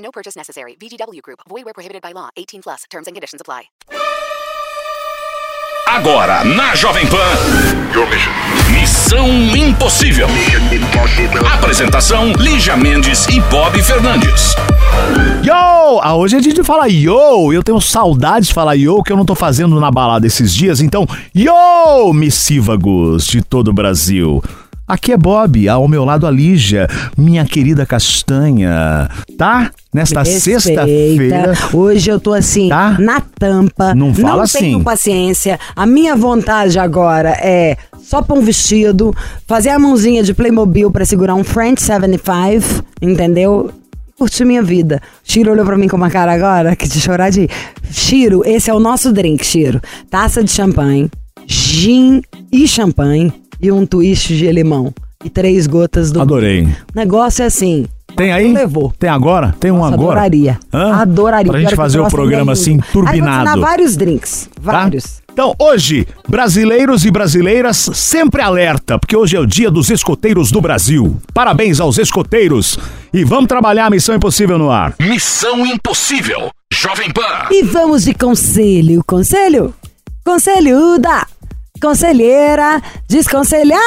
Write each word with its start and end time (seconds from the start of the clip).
No 0.00 0.10
purchase 0.10 0.36
necessary. 0.36 0.76
VGW 0.80 1.22
Group. 1.22 1.40
Void 1.48 1.64
where 1.64 1.74
prohibited 1.74 2.02
by 2.02 2.12
law. 2.12 2.30
18 2.36 2.62
plus. 2.62 2.84
Terms 2.90 3.06
and 3.06 3.14
conditions 3.14 3.40
apply. 3.40 3.70
Agora 5.86 6.44
na 6.44 6.74
Jovem 6.76 7.04
Pan. 7.08 7.16
Missão 8.70 9.28
Impossível. 9.28 10.28
Apresentação: 11.52 12.32
Lígia 12.38 12.76
Mendes 12.76 13.26
e 13.26 13.40
Bob 13.50 13.82
Fernandes. 13.82 14.54
Yo! 15.42 16.00
Ah, 16.00 16.14
hoje 16.14 16.36
é 16.36 16.40
dia 16.40 16.54
de 16.54 16.62
falar 16.62 16.86
yo! 16.86 17.52
Eu 17.52 17.62
tenho 17.64 17.80
saudades 17.80 18.48
de 18.48 18.54
falar 18.54 18.74
yo, 18.74 19.02
que 19.02 19.10
eu 19.12 19.16
não 19.16 19.24
tô 19.24 19.34
fazendo 19.34 19.80
na 19.80 19.90
balada 19.90 20.26
esses 20.26 20.54
dias. 20.54 20.80
Então, 20.80 21.06
yo, 21.34 22.12
missívagos 22.12 23.26
de 23.26 23.42
todo 23.42 23.68
o 23.68 23.72
Brasil. 23.72 24.40
Aqui 24.90 25.12
é 25.12 25.16
Bob, 25.16 25.68
ao 25.68 25.86
meu 25.86 26.04
lado 26.04 26.26
a 26.26 26.30
Lígia, 26.32 26.88
minha 27.16 27.44
querida 27.44 27.86
castanha. 27.86 29.08
Tá? 29.38 29.70
Nesta 29.94 30.24
sexta-feira. 30.24 31.52
Hoje 31.72 32.10
eu 32.10 32.18
tô 32.18 32.32
assim, 32.32 32.68
Tá? 32.68 32.96
na 32.98 33.20
tampa. 33.20 33.94
Não 33.94 34.12
fala 34.12 34.38
Não 34.38 34.40
assim. 34.42 34.58
tenho 34.58 34.82
paciência. 34.82 35.60
A 35.76 35.86
minha 35.86 36.16
vontade 36.16 36.76
agora 36.76 37.30
é 37.40 37.76
só 38.02 38.20
pôr 38.20 38.36
um 38.38 38.42
vestido, 38.42 39.14
fazer 39.46 39.68
a 39.68 39.78
mãozinha 39.78 40.24
de 40.24 40.34
Playmobil 40.34 40.90
pra 40.90 41.04
segurar 41.04 41.36
um 41.36 41.44
French 41.44 41.80
75, 41.82 42.84
entendeu? 43.00 43.70
Curtir 44.18 44.44
minha 44.44 44.60
vida. 44.62 45.00
Chiro 45.22 45.52
olhou 45.52 45.64
pra 45.64 45.78
mim 45.78 45.86
com 45.86 45.96
uma 45.96 46.10
cara 46.10 46.32
agora 46.32 46.74
que 46.74 46.88
de 46.88 47.00
chorar 47.00 47.30
de. 47.30 47.48
Chiro, 47.92 48.42
esse 48.44 48.68
é 48.68 48.74
o 48.74 48.80
nosso 48.80 49.12
drink, 49.12 49.46
Chiro. 49.46 49.80
Taça 50.10 50.42
de 50.42 50.50
champanhe, 50.50 51.08
gin 51.46 52.22
e 52.50 52.66
champanhe 52.66 53.32
e 53.60 53.70
um 53.70 53.84
twist 53.86 54.36
de 54.36 54.50
limão. 54.50 54.92
E 55.24 55.28
três 55.28 55.66
gotas 55.66 56.10
do. 56.10 56.20
Adorei. 56.20 56.62
O 56.64 56.68
negócio 56.94 57.42
é 57.42 57.46
assim. 57.46 57.86
Tem 58.16 58.32
aí? 58.32 58.52
Levou. 58.52 58.92
Tem 58.98 59.08
agora? 59.08 59.54
Tem 59.60 59.70
um 59.70 59.78
Nossa, 59.78 59.94
agora? 59.94 60.10
Adoraria. 60.12 60.58
Hã? 60.72 60.94
Adoraria. 60.94 61.52
Pra 61.52 61.60
gente 61.60 61.76
fazer 61.76 62.00
o 62.00 62.08
programa 62.08 62.52
assim. 62.52 62.74
Aí 62.74 62.92
turbinado. 62.92 63.48
ensinar 63.48 63.56
vários 63.58 63.96
drinks. 63.96 64.48
Tá? 64.54 64.72
Vários. 64.72 65.20
Então, 65.32 65.54
hoje, 65.58 66.06
brasileiros 66.28 67.04
e 67.04 67.10
brasileiras 67.10 67.76
sempre 67.94 68.42
alerta, 68.42 68.98
porque 68.98 69.16
hoje 69.16 69.36
é 69.36 69.40
o 69.40 69.46
dia 69.46 69.70
dos 69.70 69.88
escoteiros 69.88 70.50
do 70.50 70.60
Brasil. 70.60 71.16
Parabéns 71.32 71.80
aos 71.80 71.98
escoteiros 71.98 72.78
e 73.12 73.24
vamos 73.24 73.46
trabalhar 73.46 73.86
a 73.86 73.90
Missão 73.90 74.14
Impossível 74.14 74.58
no 74.58 74.70
ar. 74.70 74.94
Missão 75.00 75.64
Impossível. 75.64 76.50
Jovem 76.72 77.10
Pan. 77.12 77.48
E 77.50 77.62
vamos 77.62 78.04
de 78.04 78.14
conselho. 78.14 79.02
Conselho? 79.06 79.72
Conselhuda. 80.24 81.26
Conselheira. 81.80 82.82
Desconselhada. 83.08 83.80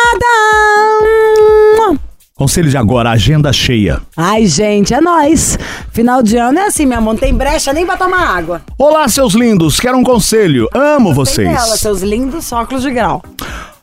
Conselho 2.35 2.69
de 2.69 2.75
agora, 2.75 3.11
agenda 3.11 3.53
cheia. 3.53 4.01
Ai, 4.17 4.47
gente, 4.47 4.93
é 4.93 4.99
nóis. 4.99 5.57
Final 5.91 6.23
de 6.23 6.35
ano 6.35 6.57
é 6.57 6.65
assim, 6.65 6.85
meu 6.85 6.97
amor. 6.97 7.13
Não 7.13 7.19
tem 7.19 7.33
brecha 7.33 7.71
nem 7.71 7.85
pra 7.85 7.95
tomar 7.95 8.35
água. 8.35 8.61
Olá, 8.77 9.07
seus 9.07 9.33
lindos, 9.33 9.79
quero 9.79 9.97
um 9.97 10.03
conselho. 10.03 10.67
Amo 10.73 11.13
vocês. 11.13 11.47
Tem 11.47 11.55
dela, 11.55 11.77
seus 11.77 12.01
lindos 12.01 12.51
óculos 12.51 12.81
de 12.81 12.91
grau. 12.91 13.23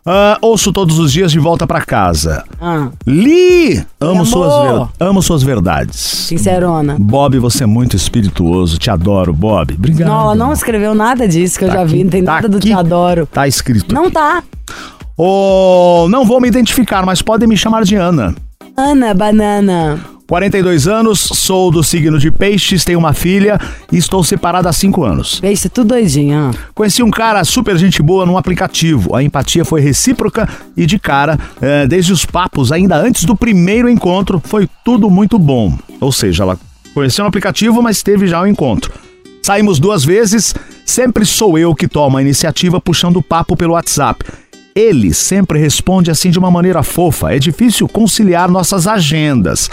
Ah, 0.04 0.38
ouço 0.41 0.72
todos 0.72 0.98
os 0.98 1.12
dias 1.12 1.30
de 1.30 1.38
volta 1.38 1.66
pra 1.66 1.82
casa. 1.82 2.42
Ah, 2.60 2.88
Li! 3.06 3.84
Amo 4.00 4.25
suas, 4.25 4.52
ver- 4.62 4.88
amo 4.98 5.22
suas 5.22 5.42
verdades. 5.42 5.97
sincerona. 5.97 6.97
Bob, 6.98 7.38
você 7.38 7.64
é 7.64 7.66
muito 7.66 7.97
espirituoso. 7.97 8.78
Te 8.78 8.91
adoro, 8.91 9.32
Bob. 9.34 9.75
Obrigado. 9.75 10.08
Não, 10.08 10.20
ela 10.22 10.34
não 10.34 10.52
escreveu 10.52 10.94
nada 10.94 11.28
disso 11.28 11.58
que 11.58 11.64
eu 11.64 11.69
Tá 11.69 11.75
já 11.75 11.84
vi. 11.84 11.94
aqui, 11.97 12.04
Não 12.04 12.10
tem 12.10 12.25
tá 12.25 12.32
nada 12.34 12.48
do 12.48 12.56
aqui. 12.56 12.69
te 12.69 12.72
adoro. 12.72 13.26
Tá 13.30 13.47
escrito. 13.47 13.94
Não 13.94 14.10
tá. 14.10 14.42
Oh, 15.16 16.06
não 16.08 16.25
vou 16.25 16.41
me 16.41 16.48
identificar, 16.48 17.04
mas 17.04 17.20
podem 17.20 17.46
me 17.48 17.56
chamar 17.56 17.84
de 17.84 17.94
Ana. 17.96 18.34
Ana 18.76 19.12
Banana. 19.12 20.00
42 20.30 20.86
anos, 20.86 21.18
sou 21.18 21.72
do 21.72 21.82
signo 21.82 22.16
de 22.16 22.30
Peixes, 22.30 22.84
tenho 22.84 23.00
uma 23.00 23.12
filha 23.12 23.58
e 23.91 23.96
estou 23.96 24.22
separado 24.22 24.68
há 24.68 24.72
5 24.72 25.02
anos. 25.02 25.41
Beijo, 25.41 25.68
tudo 25.68 25.88
doidinho. 25.88 26.52
Conheci 26.72 27.02
um 27.02 27.10
cara 27.10 27.42
super 27.42 27.76
gente 27.76 28.00
boa 28.00 28.24
num 28.24 28.38
aplicativo. 28.38 29.16
A 29.16 29.24
empatia 29.24 29.64
foi 29.64 29.80
recíproca 29.80 30.48
e 30.76 30.86
de 30.86 31.00
cara, 31.00 31.36
eh, 31.60 31.84
desde 31.88 32.12
os 32.12 32.24
papos, 32.24 32.70
ainda 32.70 32.96
antes 32.96 33.24
do 33.24 33.34
primeiro 33.34 33.88
encontro, 33.88 34.40
foi 34.44 34.69
tudo 34.84 35.10
muito 35.10 35.36
bom. 35.36 35.76
Ou 36.00 36.12
seja, 36.12 36.44
ela 36.44 36.56
conheceu 36.94 37.24
no 37.24 37.28
aplicativo, 37.28 37.82
mas 37.82 38.00
teve 38.00 38.28
já 38.28 38.40
o 38.40 38.46
encontro. 38.46 38.92
Saímos 39.42 39.80
duas 39.80 40.04
vezes, 40.04 40.54
sempre 40.86 41.26
sou 41.26 41.58
eu 41.58 41.74
que 41.74 41.88
tomo 41.88 42.19
a 42.19 42.22
iniciativa 42.22 42.80
puxando 42.80 43.16
o 43.16 43.22
papo 43.22 43.56
pelo 43.56 43.72
WhatsApp. 43.72 44.24
Ele 44.76 45.12
sempre 45.12 45.58
responde 45.58 46.08
assim 46.08 46.30
de 46.30 46.38
uma 46.38 46.52
maneira 46.52 46.84
fofa. 46.84 47.34
É 47.34 47.38
difícil 47.40 47.88
conciliar 47.88 48.48
nossas 48.48 48.86
agendas. 48.86 49.69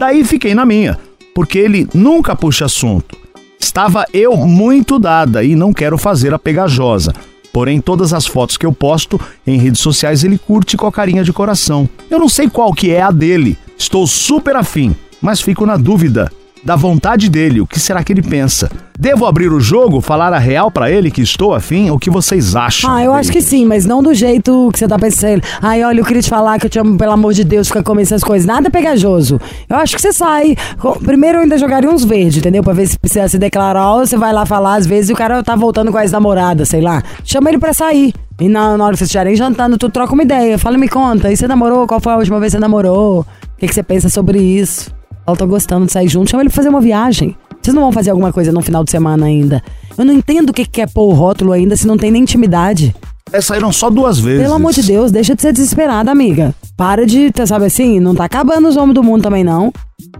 Daí 0.00 0.24
fiquei 0.24 0.54
na 0.54 0.64
minha, 0.64 0.98
porque 1.34 1.58
ele 1.58 1.86
nunca 1.92 2.34
puxa 2.34 2.64
assunto. 2.64 3.18
Estava 3.60 4.06
eu 4.14 4.34
muito 4.34 4.98
dada 4.98 5.44
e 5.44 5.54
não 5.54 5.74
quero 5.74 5.98
fazer 5.98 6.32
a 6.32 6.38
pegajosa. 6.38 7.12
Porém, 7.52 7.82
todas 7.82 8.14
as 8.14 8.26
fotos 8.26 8.56
que 8.56 8.64
eu 8.64 8.72
posto 8.72 9.20
em 9.46 9.58
redes 9.58 9.82
sociais 9.82 10.24
ele 10.24 10.38
curte 10.38 10.74
com 10.74 10.86
a 10.86 10.90
carinha 10.90 11.22
de 11.22 11.34
coração. 11.34 11.86
Eu 12.10 12.18
não 12.18 12.30
sei 12.30 12.48
qual 12.48 12.72
que 12.72 12.90
é 12.90 13.02
a 13.02 13.10
dele. 13.10 13.58
Estou 13.76 14.06
super 14.06 14.56
afim, 14.56 14.96
mas 15.20 15.42
fico 15.42 15.66
na 15.66 15.76
dúvida 15.76 16.32
da 16.62 16.76
vontade 16.76 17.28
dele. 17.28 17.60
O 17.60 17.66
que 17.66 17.80
será 17.80 18.02
que 18.04 18.12
ele 18.12 18.22
pensa? 18.22 18.70
Devo 18.98 19.24
abrir 19.24 19.50
o 19.50 19.58
jogo, 19.58 20.00
falar 20.00 20.32
a 20.32 20.38
real 20.38 20.70
pra 20.70 20.90
ele 20.90 21.10
que 21.10 21.22
estou 21.22 21.54
afim? 21.54 21.90
O 21.90 21.98
que 21.98 22.10
vocês 22.10 22.54
acham? 22.54 22.90
Ah, 22.90 23.02
eu 23.02 23.14
acho 23.14 23.32
que 23.32 23.40
sim, 23.40 23.64
mas 23.64 23.86
não 23.86 24.02
do 24.02 24.12
jeito 24.12 24.68
que 24.72 24.78
você 24.78 24.86
tá 24.86 24.98
pensando. 24.98 25.42
Ai, 25.62 25.82
olha, 25.82 26.00
eu 26.00 26.04
queria 26.04 26.20
te 26.20 26.28
falar 26.28 26.58
que 26.58 26.66
eu 26.66 26.70
te 26.70 26.78
amo, 26.78 26.98
pelo 26.98 27.12
amor 27.12 27.32
de 27.32 27.42
Deus, 27.42 27.68
fica 27.68 27.82
comendo 27.82 28.08
essas 28.08 28.22
coisas. 28.22 28.46
Nada 28.46 28.70
pegajoso. 28.70 29.40
Eu 29.68 29.76
acho 29.76 29.96
que 29.96 30.02
você 30.02 30.12
sai. 30.12 30.54
Primeiro 31.02 31.38
eu 31.38 31.42
ainda 31.42 31.56
jogaria 31.56 31.90
uns 31.90 32.04
verdes, 32.04 32.36
entendeu? 32.36 32.62
Pra 32.62 32.74
ver 32.74 32.86
se 32.88 32.98
precisa 32.98 33.26
se 33.26 33.38
declarar. 33.38 33.94
Ou 33.94 34.06
você 34.06 34.18
vai 34.18 34.32
lá 34.32 34.44
falar, 34.44 34.74
às 34.74 34.86
vezes, 34.86 35.10
o 35.10 35.14
cara 35.14 35.42
tá 35.42 35.56
voltando 35.56 35.90
com 35.90 35.96
a 35.96 36.02
ex-namorada, 36.02 36.66
sei 36.66 36.82
lá. 36.82 37.02
Chama 37.24 37.48
ele 37.48 37.58
pra 37.58 37.72
sair. 37.72 38.12
E 38.38 38.48
na, 38.48 38.76
na 38.76 38.84
hora 38.84 38.92
que 38.92 38.98
vocês 38.98 39.08
estiverem 39.08 39.34
jantando, 39.34 39.78
tu 39.78 39.88
troca 39.88 40.12
uma 40.12 40.22
ideia. 40.22 40.58
Fala, 40.58 40.76
me 40.76 40.88
conta. 40.88 41.32
E 41.32 41.36
você 41.36 41.48
namorou? 41.48 41.86
Qual 41.86 42.00
foi 42.00 42.12
a 42.12 42.16
última 42.16 42.38
vez 42.38 42.52
que 42.52 42.58
você 42.58 42.60
namorou? 42.60 43.20
O 43.20 43.26
que, 43.58 43.66
que 43.66 43.74
você 43.74 43.82
pensa 43.82 44.10
sobre 44.10 44.38
isso? 44.38 44.99
Ela 45.30 45.38
tá 45.38 45.46
gostando 45.46 45.86
de 45.86 45.92
sair 45.92 46.08
junto. 46.08 46.30
Chama 46.30 46.42
ele 46.42 46.50
pra 46.50 46.56
fazer 46.56 46.68
uma 46.68 46.80
viagem. 46.80 47.36
Vocês 47.60 47.74
não 47.74 47.82
vão 47.82 47.92
fazer 47.92 48.10
alguma 48.10 48.32
coisa 48.32 48.50
no 48.52 48.62
final 48.62 48.82
de 48.82 48.90
semana 48.90 49.26
ainda. 49.26 49.62
Eu 49.96 50.04
não 50.04 50.14
entendo 50.14 50.50
o 50.50 50.52
que 50.52 50.64
que 50.64 50.80
é 50.80 50.86
pôr 50.86 51.08
o 51.08 51.12
rótulo 51.12 51.52
ainda 51.52 51.76
se 51.76 51.86
não 51.86 51.96
tem 51.96 52.10
nem 52.10 52.22
intimidade. 52.22 52.94
É, 53.32 53.40
saíram 53.40 53.72
só 53.72 53.88
duas 53.90 54.18
vezes. 54.18 54.42
Pelo 54.42 54.54
amor 54.54 54.72
de 54.72 54.82
Deus, 54.82 55.12
deixa 55.12 55.36
de 55.36 55.42
ser 55.42 55.52
desesperada, 55.52 56.10
amiga. 56.10 56.54
Para 56.76 57.06
de, 57.06 57.30
tá, 57.30 57.46
sabe 57.46 57.66
assim, 57.66 58.00
não 58.00 58.14
tá 58.14 58.24
acabando 58.24 58.66
os 58.68 58.76
homens 58.76 58.94
do 58.94 59.04
mundo 59.04 59.22
também, 59.22 59.44
não. 59.44 59.72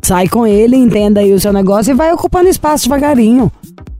Sai 0.02 0.28
com 0.28 0.46
ele, 0.46 0.76
entenda 0.76 1.20
aí 1.20 1.32
o 1.32 1.40
seu 1.40 1.52
negócio 1.52 1.90
e 1.90 1.94
vai 1.94 2.12
ocupando 2.12 2.48
espaço 2.48 2.84
devagarinho. 2.84 3.50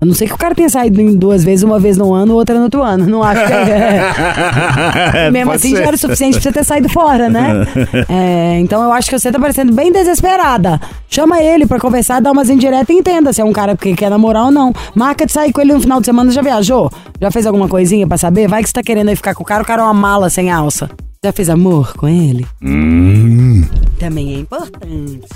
A 0.01 0.07
não 0.07 0.15
ser 0.15 0.27
que 0.29 0.33
o 0.33 0.39
cara 0.39 0.55
tenha 0.55 0.69
saído 0.71 1.15
duas 1.15 1.45
vezes, 1.45 1.63
uma 1.63 1.79
vez 1.79 1.99
no 1.99 2.15
ano, 2.15 2.35
outra 2.35 2.57
no 2.57 2.63
outro 2.65 2.83
ano. 2.83 3.07
Não 3.07 3.23
acho 3.23 3.47
que 3.47 3.53
é. 3.53 5.29
Mesmo 5.31 5.51
Pode 5.51 5.57
assim 5.57 5.71
ser. 5.77 5.83
já 5.83 5.89
era 5.89 5.95
o 5.95 5.99
suficiente 5.99 6.33
pra 6.35 6.43
você 6.43 6.53
ter 6.53 6.65
saído 6.65 6.89
fora, 6.89 7.29
né? 7.29 7.67
É, 8.09 8.59
então 8.61 8.83
eu 8.83 8.93
acho 8.93 9.11
que 9.11 9.19
você 9.19 9.31
tá 9.31 9.39
parecendo 9.39 9.73
bem 9.73 9.93
desesperada. 9.93 10.81
Chama 11.09 11.43
ele 11.43 11.67
pra 11.67 11.79
conversar, 11.79 12.21
dá 12.21 12.33
umas 12.33 12.49
indiretas 12.49 12.89
e 12.89 12.99
entenda 12.99 13.33
se 13.33 13.41
é 13.41 13.45
um 13.45 13.53
cara 13.53 13.77
que 13.77 13.95
quer 13.95 14.11
namorar 14.11 14.47
ou 14.47 14.51
não. 14.51 14.73
Marca 14.95 15.27
de 15.27 15.33
sair 15.33 15.53
com 15.53 15.61
ele 15.61 15.73
no 15.75 15.81
final 15.81 16.01
de 16.01 16.07
semana, 16.07 16.31
já 16.31 16.41
viajou? 16.41 16.91
Já 17.21 17.31
fez 17.31 17.47
alguma 17.47 17.69
coisinha 17.69 18.07
pra 18.07 18.17
saber? 18.17 18.49
Vai 18.49 18.63
que 18.63 18.69
você 18.69 18.75
tá 18.75 18.83
querendo 18.83 19.11
aí 19.11 19.17
ficar 19.17 19.35
com 19.35 19.43
o 19.43 19.47
cara, 19.47 19.63
o 19.63 19.67
cara 19.67 19.83
é 19.83 19.85
uma 19.85 19.95
mala 19.95 20.31
sem 20.31 20.51
alça. 20.51 20.89
Já 21.23 21.33
fez 21.33 21.51
amor 21.51 21.93
com 21.97 22.09
ele? 22.09 22.47
Também 23.99 24.35
é 24.35 24.39
importante. 24.39 25.29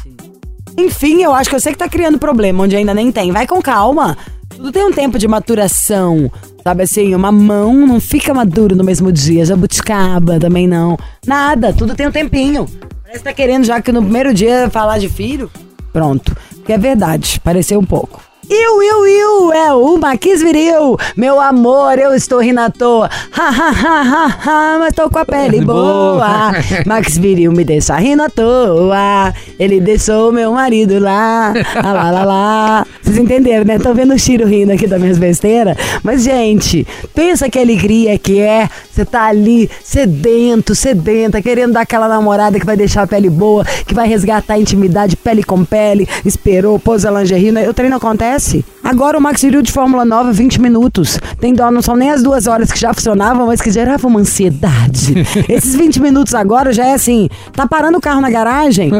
Enfim, 0.78 1.22
eu 1.22 1.34
acho 1.34 1.50
que 1.50 1.56
eu 1.56 1.60
sei 1.60 1.72
que 1.72 1.78
tá 1.78 1.88
criando 1.88 2.18
problema 2.18 2.64
onde 2.64 2.74
ainda 2.74 2.94
nem 2.94 3.12
tem. 3.12 3.30
Vai 3.30 3.46
com 3.46 3.60
calma. 3.60 4.16
Tudo 4.56 4.72
tem 4.72 4.84
um 4.84 4.92
tempo 4.92 5.18
de 5.18 5.26
maturação. 5.28 6.30
Sabe 6.62 6.82
assim, 6.82 7.14
uma 7.14 7.30
mão 7.30 7.86
não 7.86 8.00
fica 8.00 8.32
maduro 8.32 8.74
no 8.74 8.84
mesmo 8.84 9.12
dia. 9.12 9.44
Jabuticaba 9.44 10.38
também 10.38 10.66
não. 10.66 10.96
Nada, 11.26 11.72
tudo 11.72 11.94
tem 11.94 12.06
um 12.06 12.12
tempinho. 12.12 12.66
Parece 13.02 13.18
que 13.18 13.24
tá 13.24 13.32
querendo 13.32 13.64
já 13.64 13.80
que 13.82 13.92
no 13.92 14.02
primeiro 14.02 14.32
dia 14.32 14.70
falar 14.70 14.98
de 14.98 15.08
filho. 15.08 15.50
Pronto. 15.92 16.36
Porque 16.56 16.72
é 16.72 16.78
verdade, 16.78 17.40
pareceu 17.44 17.78
um 17.78 17.84
pouco. 17.84 18.22
Eu, 18.48 18.82
eu, 18.82 19.06
eu, 19.06 19.52
é 19.52 19.72
o 19.72 19.96
Maquis 19.96 20.42
Viril. 20.42 20.96
Meu 21.16 21.40
amor, 21.40 21.98
eu 21.98 22.14
estou 22.14 22.40
rindo 22.40 22.60
à 22.60 22.70
toa. 22.70 23.08
Ha, 23.36 23.48
ha, 23.48 23.70
ha, 23.70 24.02
ha, 24.02 24.38
ha, 24.44 24.78
mas 24.78 24.92
tô 24.94 25.08
com 25.08 25.18
a 25.18 25.24
pele 25.24 25.60
boa. 25.64 26.52
Max 26.86 27.16
Viril 27.16 27.52
me 27.52 27.64
deixa 27.64 27.96
rindo 27.96 28.22
à 28.22 28.28
toa. 28.28 29.32
Ele 29.58 29.80
deixou 29.80 30.30
meu 30.30 30.52
marido 30.52 30.98
lá. 30.98 31.54
Ah, 31.74 31.92
lá, 31.92 32.10
lá, 32.10 32.24
lá. 32.24 32.86
Vocês 33.02 33.16
entenderam, 33.18 33.64
né? 33.64 33.78
Tô 33.78 33.94
vendo 33.94 34.14
o 34.14 34.18
Chiro 34.18 34.46
rindo 34.46 34.72
aqui 34.72 34.86
das 34.86 35.00
minhas 35.00 35.18
besteiras. 35.18 35.76
Mas, 36.02 36.22
gente, 36.22 36.86
pensa 37.14 37.48
que 37.48 37.58
alegria 37.58 38.18
que 38.18 38.40
é. 38.40 38.68
Você 38.92 39.04
tá 39.04 39.24
ali 39.24 39.68
sedento, 39.82 40.74
sedenta, 40.74 41.40
querendo 41.42 41.72
dar 41.72 41.80
aquela 41.80 42.08
namorada 42.08 42.60
que 42.60 42.66
vai 42.66 42.76
deixar 42.76 43.02
a 43.02 43.06
pele 43.06 43.28
boa, 43.30 43.64
que 43.86 43.94
vai 43.94 44.06
resgatar 44.06 44.54
a 44.54 44.58
intimidade 44.58 45.16
pele 45.16 45.42
com 45.42 45.64
pele. 45.64 46.06
Esperou, 46.24 46.78
pôs 46.78 47.04
a 47.04 47.10
lingerie. 47.10 47.50
né? 47.50 47.68
O 47.68 47.74
treino 47.74 47.96
acontece. 47.96 48.33
acontece 48.34 48.64
Agora 48.84 49.16
o 49.16 49.20
Max 49.20 49.40
Viril 49.40 49.62
de 49.62 49.72
Fórmula 49.72 50.04
Nova, 50.04 50.30
20 50.30 50.60
minutos. 50.60 51.18
Tem 51.40 51.54
dó, 51.54 51.70
não 51.70 51.80
são 51.80 51.96
nem 51.96 52.10
as 52.10 52.22
duas 52.22 52.46
horas 52.46 52.70
que 52.70 52.78
já 52.78 52.92
funcionavam, 52.92 53.46
mas 53.46 53.60
que 53.60 53.70
geravam 53.70 54.10
uma 54.10 54.20
ansiedade. 54.20 55.14
Esses 55.48 55.74
20 55.74 56.02
minutos 56.02 56.34
agora 56.34 56.70
já 56.70 56.84
é 56.86 56.92
assim, 56.92 57.28
tá 57.54 57.66
parando 57.66 57.96
o 57.96 58.00
carro 58.00 58.20
na 58.20 58.28
garagem, 58.30 58.90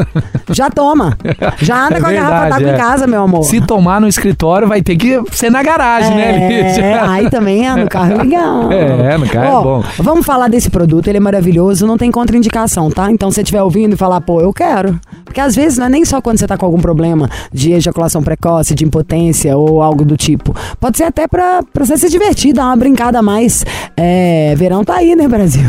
já 0.49 0.71
toma. 0.71 1.15
Já 1.59 1.85
anda 1.85 1.97
É 1.97 2.01
com 2.01 2.07
a 2.07 2.11
garrafa 2.11 2.41
verdade, 2.41 2.63
d'água 2.63 2.69
é. 2.69 2.73
em 2.73 2.77
casa, 2.77 3.07
meu 3.07 3.21
amor. 3.21 3.43
Se 3.43 3.61
tomar 3.61 4.01
no 4.01 4.07
escritório, 4.07 4.67
vai 4.67 4.81
ter 4.81 4.95
que 4.95 5.21
ser 5.31 5.51
na 5.51 5.61
garagem, 5.61 6.15
né, 6.15 6.69
É, 6.79 6.99
aí 7.07 7.29
também 7.29 7.67
é 7.67 7.75
no 7.75 7.87
carro 7.87 8.13
é 8.13 8.15
legal. 8.15 8.71
É, 8.71 9.17
no 9.17 9.27
carro 9.29 9.45
é 9.45 9.51
Ó, 9.51 9.61
bom. 9.61 9.83
Vamos 9.99 10.25
falar 10.25 10.47
desse 10.47 10.71
produto, 10.71 11.07
ele 11.07 11.17
é 11.17 11.21
maravilhoso, 11.21 11.85
não 11.85 11.97
tem 11.97 12.09
contraindicação, 12.09 12.89
tá? 12.89 13.11
Então 13.11 13.29
se 13.29 13.35
você 13.35 13.41
estiver 13.41 13.61
ouvindo 13.61 13.93
e 13.93 13.97
falar, 13.97 14.19
pô, 14.21 14.41
eu 14.41 14.51
quero. 14.51 14.99
Porque 15.23 15.39
às 15.39 15.55
vezes 15.55 15.77
não 15.77 15.85
é 15.85 15.89
nem 15.89 16.05
só 16.05 16.21
quando 16.21 16.39
você 16.39 16.47
tá 16.47 16.57
com 16.57 16.65
algum 16.65 16.79
problema 16.79 17.29
de 17.53 17.73
ejaculação 17.73 18.23
precoce, 18.23 18.73
de 18.73 18.83
impotência 18.83 19.55
ou 19.57 19.74
algo 19.81 20.05
do 20.05 20.17
tipo. 20.17 20.55
Pode 20.79 20.97
ser 20.97 21.03
até 21.05 21.27
pra, 21.27 21.61
pra 21.63 21.85
você 21.85 21.97
se 21.97 22.09
divertir, 22.09 22.53
dar 22.53 22.65
uma 22.65 22.75
brincada 22.75 23.19
a 23.19 23.21
mais. 23.21 23.65
É, 23.97 24.53
verão 24.55 24.83
tá 24.83 24.95
aí, 24.95 25.15
né, 25.15 25.27
Brasil? 25.27 25.63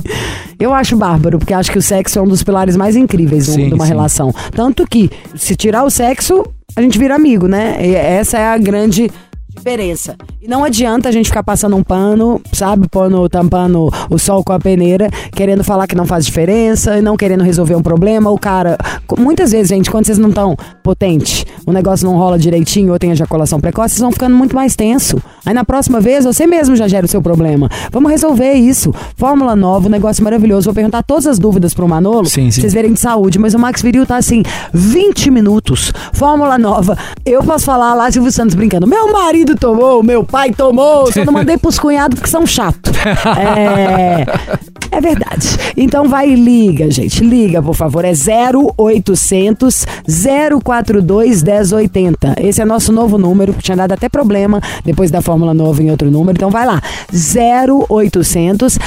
eu 0.58 0.72
acho 0.72 0.96
bárbaro, 0.96 1.38
porque 1.38 1.54
acho 1.54 1.70
que 1.70 1.78
o 1.78 1.82
sexo 1.82 2.18
é 2.18 2.22
um 2.22 2.28
dos 2.28 2.42
pilares 2.42 2.76
mais 2.76 2.96
incríveis 2.96 3.46
de 3.46 3.52
Sim, 3.52 3.68
de 3.68 3.74
uma 3.74 3.84
sim. 3.84 3.92
relação. 3.92 4.34
Tanto 4.52 4.86
que, 4.86 5.10
se 5.34 5.54
tirar 5.54 5.84
o 5.84 5.90
sexo, 5.90 6.44
a 6.74 6.82
gente 6.82 6.98
vira 6.98 7.14
amigo, 7.14 7.46
né? 7.46 7.76
E 7.80 7.94
essa 7.94 8.38
é 8.38 8.46
a 8.46 8.58
grande 8.58 9.10
diferença. 9.56 10.16
E 10.40 10.46
não 10.48 10.62
adianta 10.62 11.08
a 11.08 11.12
gente 11.12 11.26
ficar 11.26 11.42
passando 11.42 11.74
um 11.76 11.82
pano, 11.82 12.40
sabe, 12.52 12.88
pondo, 12.88 13.28
tampando 13.28 13.90
o 14.08 14.18
sol 14.18 14.44
com 14.44 14.52
a 14.52 14.60
peneira, 14.60 15.08
querendo 15.32 15.64
falar 15.64 15.86
que 15.86 15.94
não 15.96 16.06
faz 16.06 16.24
diferença, 16.24 16.98
e 16.98 17.02
não 17.02 17.16
querendo 17.16 17.42
resolver 17.42 17.74
um 17.74 17.82
problema. 17.82 18.30
O 18.30 18.38
cara, 18.38 18.76
muitas 19.18 19.52
vezes, 19.52 19.68
gente, 19.68 19.90
quando 19.90 20.06
vocês 20.06 20.18
não 20.18 20.28
estão 20.28 20.56
potente, 20.82 21.44
o 21.66 21.72
negócio 21.72 22.06
não 22.06 22.16
rola 22.16 22.38
direitinho 22.38 22.92
ou 22.92 22.98
tem 22.98 23.10
ejaculação 23.10 23.58
precoce, 23.58 23.94
vocês 23.94 24.02
vão 24.02 24.12
ficando 24.12 24.36
muito 24.36 24.54
mais 24.54 24.76
tenso. 24.76 25.20
Aí 25.44 25.54
na 25.54 25.64
próxima 25.64 26.00
vez, 26.00 26.24
você 26.24 26.46
mesmo 26.46 26.76
já 26.76 26.86
gera 26.86 27.06
o 27.06 27.08
seu 27.08 27.22
problema. 27.22 27.68
Vamos 27.90 28.10
resolver 28.10 28.52
isso. 28.54 28.92
Fórmula 29.16 29.56
nova, 29.56 29.86
um 29.86 29.90
negócio 29.90 30.22
maravilhoso. 30.22 30.66
Vou 30.66 30.74
perguntar 30.74 31.02
todas 31.02 31.26
as 31.26 31.38
dúvidas 31.38 31.72
pro 31.74 31.88
Manolo, 31.88 32.26
Sim, 32.26 32.50
sim. 32.50 32.60
vocês 32.60 32.72
verem 32.72 32.92
de 32.92 33.00
saúde, 33.00 33.38
mas 33.38 33.54
o 33.54 33.58
Max 33.58 33.82
Viril 33.82 34.06
tá 34.06 34.16
assim, 34.16 34.42
20 34.72 35.30
minutos, 35.30 35.92
fórmula 36.12 36.58
nova. 36.58 36.96
Eu 37.24 37.42
posso 37.42 37.64
falar 37.64 37.94
lá, 37.94 38.10
Silvio 38.10 38.30
Santos 38.32 38.54
brincando, 38.54 38.86
meu 38.86 39.12
marido 39.12 39.45
tomou, 39.54 40.02
meu 40.02 40.24
pai 40.24 40.50
tomou, 40.50 41.10
só 41.12 41.24
não 41.24 41.32
mandei 41.32 41.56
pros 41.56 41.78
cunhados 41.78 42.18
porque 42.18 42.30
são 42.30 42.46
chatos. 42.46 42.92
É, 43.36 44.26
é 44.90 45.00
verdade. 45.00 45.48
Então 45.76 46.08
vai 46.08 46.30
e 46.30 46.34
liga, 46.34 46.90
gente, 46.90 47.22
liga, 47.24 47.62
por 47.62 47.74
favor, 47.74 48.04
é 48.04 48.12
0800 48.12 49.86
042 50.64 51.42
1080. 51.42 52.36
Esse 52.40 52.62
é 52.62 52.64
nosso 52.64 52.92
novo 52.92 53.18
número, 53.18 53.52
tinha 53.54 53.76
dado 53.76 53.92
até 53.92 54.08
problema 54.08 54.60
depois 54.84 55.10
da 55.10 55.20
fórmula 55.20 55.52
nova 55.52 55.82
em 55.82 55.90
outro 55.90 56.10
número, 56.10 56.36
então 56.36 56.50
vai 56.50 56.66
lá, 56.66 56.80
0800 57.12 58.78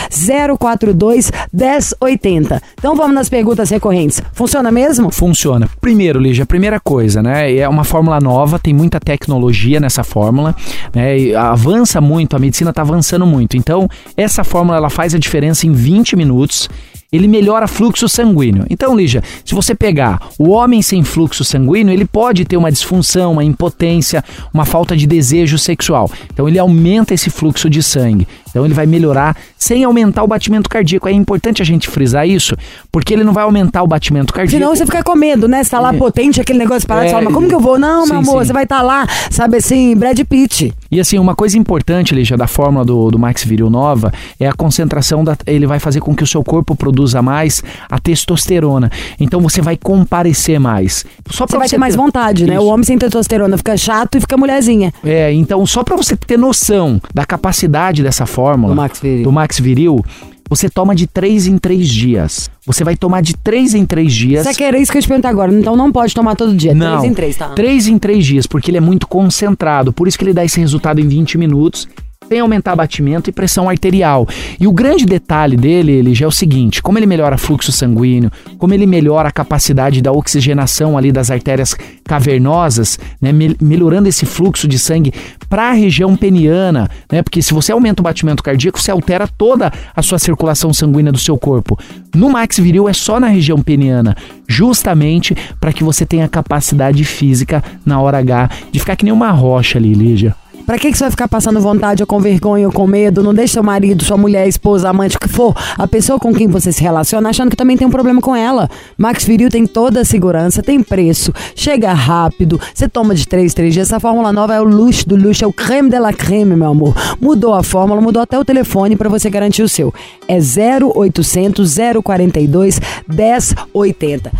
042 0.57 1.31
1080. 1.53 2.61
Então 2.77 2.95
vamos 2.95 3.13
nas 3.13 3.29
perguntas 3.29 3.69
recorrentes. 3.69 4.21
Funciona 4.33 4.71
mesmo? 4.71 5.11
Funciona. 5.11 5.69
Primeiro, 5.79 6.19
Lígia, 6.19 6.45
primeira 6.45 6.79
coisa, 6.79 7.21
né? 7.21 7.55
É 7.55 7.67
uma 7.67 7.83
fórmula 7.83 8.19
nova, 8.19 8.57
tem 8.57 8.73
muita 8.73 8.99
tecnologia 8.99 9.79
nessa 9.79 10.03
fórmula, 10.03 10.48
né? 10.93 11.17
E 11.17 11.35
avança 11.35 11.99
muito, 11.99 12.35
a 12.35 12.39
medicina 12.39 12.69
está 12.69 12.81
avançando 12.81 13.25
muito. 13.25 13.57
Então, 13.57 13.87
essa 14.15 14.43
fórmula 14.43 14.77
ela 14.77 14.89
faz 14.89 15.13
a 15.13 15.19
diferença 15.19 15.65
em 15.65 15.71
20 15.71 16.15
minutos. 16.15 16.69
Ele 17.11 17.27
melhora 17.27 17.67
fluxo 17.67 18.07
sanguíneo. 18.07 18.65
Então, 18.69 18.95
Lígia, 18.95 19.23
se 19.43 19.55
você 19.55 19.73
pegar 19.73 20.19
o 20.37 20.49
homem 20.49 20.79
sem 20.81 21.03
fluxo 21.03 21.43
sanguíneo, 21.43 21.91
ele 21.91 22.05
pode 22.05 22.45
ter 22.45 22.55
uma 22.55 22.71
disfunção, 22.71 23.31
uma 23.31 23.43
impotência, 23.43 24.23
uma 24.53 24.63
falta 24.63 24.95
de 24.95 25.07
desejo 25.07 25.57
sexual. 25.57 26.09
Então, 26.31 26.47
ele 26.47 26.59
aumenta 26.59 27.13
esse 27.13 27.31
fluxo 27.31 27.67
de 27.67 27.81
sangue. 27.81 28.27
Então, 28.49 28.63
ele 28.63 28.75
vai 28.75 28.85
melhorar 28.85 29.35
sem 29.57 29.83
aumentar 29.83 30.23
o 30.23 30.27
batimento 30.27 30.69
cardíaco. 30.69 31.07
É 31.07 31.11
importante 31.11 31.63
a 31.63 31.65
gente 31.65 31.87
frisar 31.87 32.27
isso, 32.27 32.55
porque 32.91 33.13
ele 33.13 33.23
não 33.23 33.33
vai 33.33 33.43
aumentar 33.43 33.81
o 33.81 33.87
batimento 33.87 34.31
cardíaco. 34.31 34.61
Senão 34.61 34.75
você 34.75 34.85
fica 34.85 35.03
com 35.03 35.15
medo, 35.15 35.47
né? 35.47 35.63
Você 35.63 35.71
tá 35.71 35.79
lá 35.79 35.91
potente, 35.93 36.39
aquele 36.39 36.59
negócio 36.59 36.87
parado, 36.87 37.05
É, 37.05 37.09
você 37.09 37.13
fala, 37.13 37.25
mas 37.25 37.33
como 37.33 37.47
que 37.47 37.55
eu 37.55 37.59
vou? 37.59 37.79
Não, 37.79 38.05
sim, 38.05 38.11
meu 38.11 38.21
amor, 38.21 38.41
sim. 38.41 38.47
você 38.47 38.53
vai 38.53 38.63
estar 38.63 38.83
lá, 38.83 39.07
sabe 39.31 39.57
assim, 39.57 39.95
Brad 39.95 40.19
Pitt. 40.29 40.73
E 40.91 40.99
assim, 40.99 41.19
uma 41.19 41.35
coisa 41.35 41.57
importante, 41.57 42.15
Lígia, 42.15 42.35
da 42.35 42.47
fórmula 42.47 42.83
do, 42.83 43.11
do 43.11 43.19
Max 43.19 43.43
Viril 43.43 43.69
Nova 43.69 44.11
é 44.39 44.47
a 44.47 44.53
concentração 44.53 45.23
da. 45.23 45.37
Ele 45.45 45.67
vai 45.67 45.79
fazer 45.79 45.99
com 45.99 46.15
que 46.15 46.23
o 46.23 46.27
seu 46.27 46.43
corpo 46.43 46.75
produza 46.75 47.21
mais 47.21 47.63
a 47.89 47.99
testosterona. 47.99 48.91
Então 49.19 49.39
você 49.41 49.61
vai 49.61 49.77
comparecer 49.77 50.59
mais. 50.59 51.05
Só 51.29 51.45
Você 51.45 51.57
vai 51.57 51.69
ter 51.69 51.77
mais 51.77 51.95
vontade, 51.95 52.45
né? 52.45 52.55
Isso. 52.55 52.63
O 52.63 52.67
homem 52.67 52.83
sem 52.83 52.97
testosterona 52.97 53.57
fica 53.57 53.77
chato 53.77 54.17
e 54.17 54.21
fica 54.21 54.35
mulherzinha. 54.37 54.93
É, 55.03 55.31
então 55.33 55.65
só 55.65 55.83
pra 55.83 55.95
você 55.95 56.15
ter 56.15 56.37
noção 56.37 57.01
da 57.13 57.25
capacidade 57.25 58.01
dessa 58.03 58.25
fórmula 58.25 58.73
Do 58.73 58.77
Max 58.81 58.99
Viril. 58.99 59.23
do 59.23 59.31
Max 59.31 59.59
Viril, 59.59 60.05
você 60.49 60.67
toma 60.69 60.95
de 60.95 61.05
3 61.05 61.47
em 61.47 61.57
3 61.57 61.87
dias. 61.87 62.49
Você 62.65 62.83
vai 62.83 62.97
tomar 62.97 63.21
de 63.21 63.35
3 63.35 63.75
em 63.75 63.85
3 63.85 64.11
dias. 64.11 64.47
Você 64.47 64.55
quer 64.55 64.73
isso 64.75 64.91
que 64.91 64.97
eu 64.97 65.01
te 65.01 65.07
pergunto 65.07 65.27
agora, 65.27 65.53
então 65.53 65.75
não 65.75 65.91
pode 65.91 66.13
tomar 66.13 66.35
todo 66.35 66.55
dia. 66.55 66.73
Não, 66.73 66.99
Três 66.99 67.11
em 67.11 67.13
três, 67.13 67.37
tá? 67.37 67.49
Três 67.49 67.87
em 67.87 67.97
três 67.99 68.25
dias, 68.25 68.47
porque 68.47 68.71
ele 68.71 68.77
é 68.77 68.81
muito 68.81 69.07
concentrado. 69.07 69.93
Por 69.93 70.07
isso 70.07 70.17
que 70.17 70.23
ele 70.23 70.33
dá 70.33 70.43
esse 70.43 70.59
resultado 70.59 70.99
em 70.99 71.07
20 71.07 71.37
minutos, 71.37 71.87
sem 72.29 72.39
aumentar 72.39 72.75
batimento 72.75 73.29
e 73.29 73.33
pressão 73.33 73.67
arterial. 73.67 74.27
E 74.59 74.67
o 74.67 74.71
grande 74.71 75.05
detalhe 75.05 75.57
dele, 75.57 75.91
ele 75.91 76.13
já 76.13 76.25
é 76.25 76.27
o 76.27 76.31
seguinte: 76.31 76.81
como 76.81 76.97
ele 76.99 77.07
melhora 77.07 77.37
fluxo 77.37 77.71
sanguíneo, 77.71 78.31
como 78.57 78.73
ele 78.73 78.85
melhora 78.85 79.29
a 79.29 79.31
capacidade 79.31 80.01
da 80.01 80.11
oxigenação 80.11 80.97
ali 80.97 81.11
das 81.11 81.31
artérias 81.31 81.75
cavernosas, 82.03 82.99
né, 83.21 83.31
mel- 83.31 83.55
melhorando 83.59 84.07
esse 84.07 84.25
fluxo 84.25 84.67
de 84.67 84.77
sangue 84.77 85.11
para 85.49 85.69
a 85.69 85.73
região 85.73 86.15
peniana, 86.15 86.87
né? 87.11 87.23
Porque 87.23 87.41
se 87.41 87.53
você 87.53 87.71
aumenta 87.71 88.01
o 88.01 88.03
batimento 88.03 88.43
cardíaco, 88.43 88.79
você 88.79 88.91
altera 88.91 89.27
toda 89.27 89.71
a 89.95 90.01
sua 90.03 90.19
circulação 90.19 90.71
sanguínea 90.73 91.11
do 91.11 91.17
seu 91.17 91.37
corpo. 91.37 91.77
No 92.15 92.29
Max 92.29 92.57
Viril 92.59 92.87
é 92.87 92.93
só 92.93 93.19
na 93.19 93.27
região 93.27 93.59
peniana, 93.61 94.15
justamente 94.47 95.35
para 95.59 95.73
que 95.73 95.83
você 95.83 96.05
tenha 96.05 96.27
capacidade 96.27 97.03
física 97.03 97.63
na 97.85 97.99
hora 97.99 98.19
H 98.19 98.49
de 98.71 98.79
ficar 98.79 98.95
que 98.95 99.05
nem 99.05 99.13
uma 99.13 99.31
rocha 99.31 99.77
ali, 99.79 99.93
Lígia. 99.93 100.35
Pra 100.69 100.77
que, 100.77 100.91
que 100.91 100.97
você 100.99 101.05
vai 101.05 101.09
ficar 101.09 101.27
passando 101.27 101.59
vontade 101.59 102.03
ou 102.03 102.05
com 102.05 102.19
vergonha 102.19 102.67
ou 102.67 102.71
com 102.71 102.85
medo? 102.85 103.23
Não 103.23 103.33
deixe 103.33 103.53
seu 103.53 103.63
marido, 103.63 104.03
sua 104.03 104.17
mulher, 104.17 104.47
esposa, 104.47 104.87
amante, 104.87 105.17
o 105.17 105.19
que 105.19 105.27
for, 105.27 105.55
a 105.75 105.87
pessoa 105.87 106.19
com 106.19 106.31
quem 106.31 106.47
você 106.47 106.71
se 106.71 106.83
relaciona, 106.83 107.27
achando 107.27 107.49
que 107.49 107.55
também 107.55 107.75
tem 107.75 107.87
um 107.87 107.89
problema 107.89 108.21
com 108.21 108.35
ela. 108.35 108.69
Max 108.95 109.23
Viril 109.23 109.49
tem 109.49 109.65
toda 109.65 110.01
a 110.01 110.05
segurança, 110.05 110.61
tem 110.61 110.83
preço, 110.83 111.33
chega 111.55 111.91
rápido, 111.91 112.61
você 112.71 112.87
toma 112.87 113.15
de 113.15 113.27
3, 113.27 113.51
3 113.51 113.73
dias. 113.73 113.87
Essa 113.87 113.99
fórmula 113.99 114.31
nova 114.31 114.53
é 114.53 114.61
o 114.61 114.63
luxo 114.63 115.09
do 115.09 115.15
luxo, 115.15 115.43
é 115.43 115.47
o 115.47 115.51
creme 115.51 115.89
de 115.89 115.97
la 115.97 116.13
creme, 116.13 116.55
meu 116.55 116.69
amor. 116.69 116.95
Mudou 117.19 117.55
a 117.55 117.63
fórmula, 117.63 117.99
mudou 117.99 118.21
até 118.21 118.37
o 118.37 118.45
telefone 118.45 118.95
pra 118.95 119.09
você 119.09 119.27
garantir 119.27 119.63
o 119.63 119.67
seu. 119.67 119.91
É 120.27 120.37
0800 120.37 121.77
042 122.03 122.79
1080. 123.07 124.31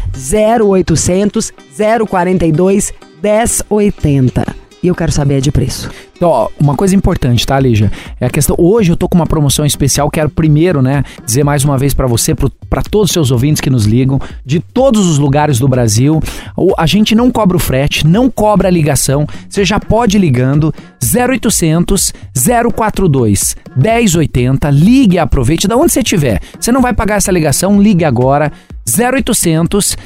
0800 0.62 1.52
042 2.08 2.94
1080. 3.20 4.69
E 4.82 4.88
eu 4.88 4.96
quero 4.96 5.12
saber 5.12 5.42
de 5.42 5.52
preço. 5.52 5.90
Então, 6.16 6.30
ó, 6.30 6.50
uma 6.60 6.76
coisa 6.76 6.96
importante, 6.96 7.46
tá, 7.46 7.60
Lígia? 7.60 7.92
É 8.20 8.26
a 8.26 8.30
questão. 8.30 8.56
Hoje 8.60 8.92
eu 8.92 8.98
tô 8.98 9.08
com 9.08 9.16
uma 9.16 9.28
promoção 9.28 9.66
especial. 9.66 10.10
Quero 10.10 10.30
primeiro, 10.30 10.82
né, 10.82 11.04
dizer 11.26 11.44
mais 11.44 11.64
uma 11.64 11.78
vez 11.78 11.94
pra 11.94 12.08
você, 12.08 12.34
para 12.36 12.82
todos 12.82 13.10
os 13.10 13.14
seus 13.14 13.32
ouvintes 13.32 13.62
que 13.62 13.70
nos 13.70 13.86
ligam, 13.86 14.20
de 14.46 14.60
todos 14.60 15.08
os 15.08 15.18
lugares 15.18 15.60
do 15.60 15.68
Brasil. 15.68 16.22
A 16.78 16.86
gente 16.86 17.16
não 17.16 17.32
cobra 17.32 17.56
o 17.56 17.60
frete, 17.60 18.06
não 18.06 18.30
cobra 18.30 18.68
a 18.68 18.72
ligação. 18.72 19.26
Você 19.50 19.64
já 19.64 19.80
pode 19.80 20.18
ir 20.18 20.20
ligando 20.20 20.74
0800 21.02 22.14
042 22.76 23.56
1080. 23.76 24.70
Ligue 24.70 25.16
e 25.16 25.20
aproveite 25.20 25.68
da 25.68 25.78
onde 25.78 25.92
você 25.94 26.00
estiver. 26.00 26.42
Você 26.60 26.72
não 26.72 26.82
vai 26.82 26.94
pagar 26.94 27.16
essa 27.16 27.32
ligação, 27.32 27.82
ligue 27.82 28.04
agora. 28.04 28.52
0800 28.98 29.98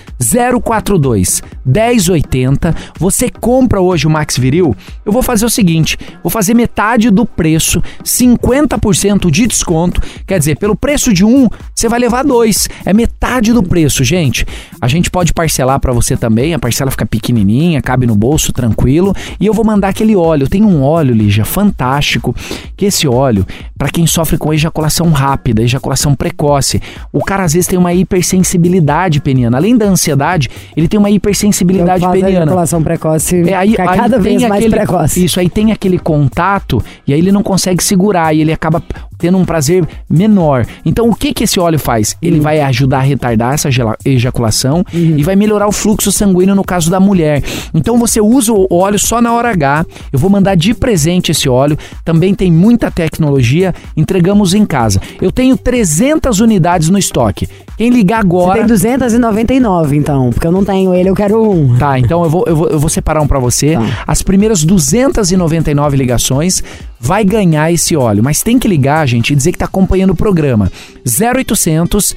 042 0.63 1.42
1080. 1.66 2.75
Você 2.98 3.30
compra 3.30 3.82
hoje 3.82 4.08
o 4.08 4.10
Max 4.10 4.38
Viril? 4.38 4.75
Eu 5.06 5.12
vou 5.12 5.22
fazer 5.22 5.46
o 5.46 5.50
seguinte: 5.50 5.98
vou 6.22 6.30
fazer 6.30 6.54
metade 6.54 7.10
do 7.10 7.25
preço, 7.25 7.82
50% 8.04 9.30
de 9.30 9.48
desconto. 9.48 10.02
Quer 10.25 10.40
dizer, 10.40 10.58
pelo 10.58 10.75
preço 10.75 11.13
de 11.13 11.24
um, 11.25 11.48
você 11.74 11.88
vai 11.88 12.00
levar 12.00 12.24
dois. 12.24 12.68
É 12.86 12.94
metade 12.94 13.54
do 13.54 13.63
preço, 13.63 14.04
gente. 14.04 14.46
A 14.82 14.88
gente 14.88 15.10
pode 15.10 15.34
parcelar 15.34 15.80
para 15.80 15.94
você 15.94 16.18
também. 16.18 16.54
A 16.54 16.60
parcela 16.60 16.92
fica 16.92 17.06
pequenininha, 17.06 17.82
cabe 17.82 18.06
no 18.06 18.16
bolso, 18.16 18.52
tranquilo. 18.52 19.13
E 19.40 19.46
eu 19.46 19.54
vou 19.54 19.66
mandar 19.66 19.90
aquele 19.90 20.16
óleo. 20.16 20.48
Tem 20.48 20.63
um 20.63 20.84
óleo, 20.84 21.13
Lígia, 21.13 21.46
fantástico. 21.46 22.36
Que 22.75 22.86
esse 22.86 23.08
óleo, 23.08 23.46
para 23.78 23.90
quem 23.90 24.06
sofre 24.06 24.38
com 24.38 24.54
ejaculação 24.54 25.12
rápida, 25.12 25.62
ejaculação 25.62 26.16
precoce, 26.16 26.82
o 27.12 27.24
cara 27.24 27.44
às 27.44 27.54
vezes 27.54 27.68
tem 27.68 27.80
uma 27.80 27.94
hipersensibilidade 27.94 28.73
peniana. 29.22 29.58
Além 29.58 29.75
da 29.77 29.86
ansiedade, 29.86 30.50
ele 30.75 30.88
tem 30.88 31.00
uma 31.00 31.10
hipersensibilidade 31.10 32.01
faço 32.01 32.06
a 32.06 32.12
peniana. 32.12 32.44
ejaculação 32.46 32.84
precoce 32.84 33.50
É, 33.50 33.53
aí, 33.53 33.75
aí 33.77 33.98
cada 33.98 34.20
vez 34.20 34.42
mais 34.44 34.53
aquele- 34.63 34.75
precoce. 34.75 35.24
Isso, 35.25 35.39
aí 35.39 35.50
tem 35.50 35.72
aquele 35.72 35.98
contato 36.00 36.84
e 37.08 37.13
aí 37.13 37.20
ele 37.20 37.32
não 37.32 37.44
consegue 37.44 37.84
segurar 37.84 38.34
e 38.36 38.42
ele 38.42 38.51
acaba 38.53 38.82
tendo 39.18 39.38
um 39.38 39.46
prazer 39.46 39.88
menor. 40.10 40.65
Então, 40.86 41.08
o 41.10 41.15
que 41.15 41.34
que 41.34 41.46
esse 41.46 41.58
óleo 41.60 41.80
faz? 41.80 42.18
Ele 42.22 42.39
Hum. 42.39 42.42
vai 42.44 42.60
ajudar 42.60 42.98
a 42.98 43.01
retardar 43.01 43.53
essa 43.53 43.70
ejaculação 44.03 44.84
Uhum. 44.94 45.15
e 45.18 45.24
vai 45.24 45.36
melhorar 45.36 45.68
o 45.68 45.72
fluxo 45.72 46.12
sanguíneo 46.12 46.53
no 46.56 46.63
caso 46.63 46.89
da 46.92 47.00
mulher. 47.00 47.42
Então, 47.74 47.98
você 47.98 48.20
usa 48.20 48.51
o 48.51 48.68
óleo 48.70 49.00
só 49.00 49.22
na 49.22 49.34
hora 49.34 49.50
H. 49.51 49.86
Eu 50.12 50.20
vou 50.20 50.30
mandar 50.30 50.56
de 50.56 50.74
presente 50.74 51.32
esse 51.32 51.48
óleo. 51.48 51.77
Também 52.03 52.34
tem 52.36 52.51
muita 52.51 52.92
tecnologia. 52.92 53.74
Entregamos 53.96 54.53
em 54.53 54.65
casa. 54.65 55.01
Eu 55.22 55.32
tenho 55.32 55.56
300 55.56 56.39
unidades 56.42 56.89
no 56.89 56.98
estoque. 56.98 57.48
Quem 57.77 57.89
ligar 57.89 58.20
agora... 58.20 58.62
tem 58.67 58.98
299, 58.98 59.96
então, 59.98 60.29
porque 60.32 60.46
eu 60.48 60.51
não 60.51 60.63
tenho 60.63 60.93
ele, 60.93 61.10
eu 61.10 61.15
quero 61.15 61.41
um. 61.51 61.77
Tá, 61.77 62.00
então 62.00 62.24
eu 62.24 62.29
vou, 62.29 62.43
eu 62.48 62.55
vou, 62.55 62.67
eu 62.70 62.79
vou 62.79 62.89
separar 62.89 63.22
um 63.22 63.27
pra 63.27 63.39
você. 63.39 63.74
Tá. 63.74 64.03
As 64.08 64.22
primeiras 64.22 64.63
299 64.63 65.98
ligações 65.98 66.63
vai 67.00 67.24
ganhar 67.24 67.72
esse 67.72 67.96
óleo. 67.96 68.24
Mas 68.24 68.41
tem 68.41 68.58
que 68.58 68.67
ligar, 68.67 69.05
gente, 69.08 69.34
e 69.34 69.36
dizer 69.36 69.51
que 69.51 69.58
tá 69.58 69.65
acompanhando 69.65 70.12
o 70.12 70.15
programa. 70.15 70.72
0800 71.05 72.15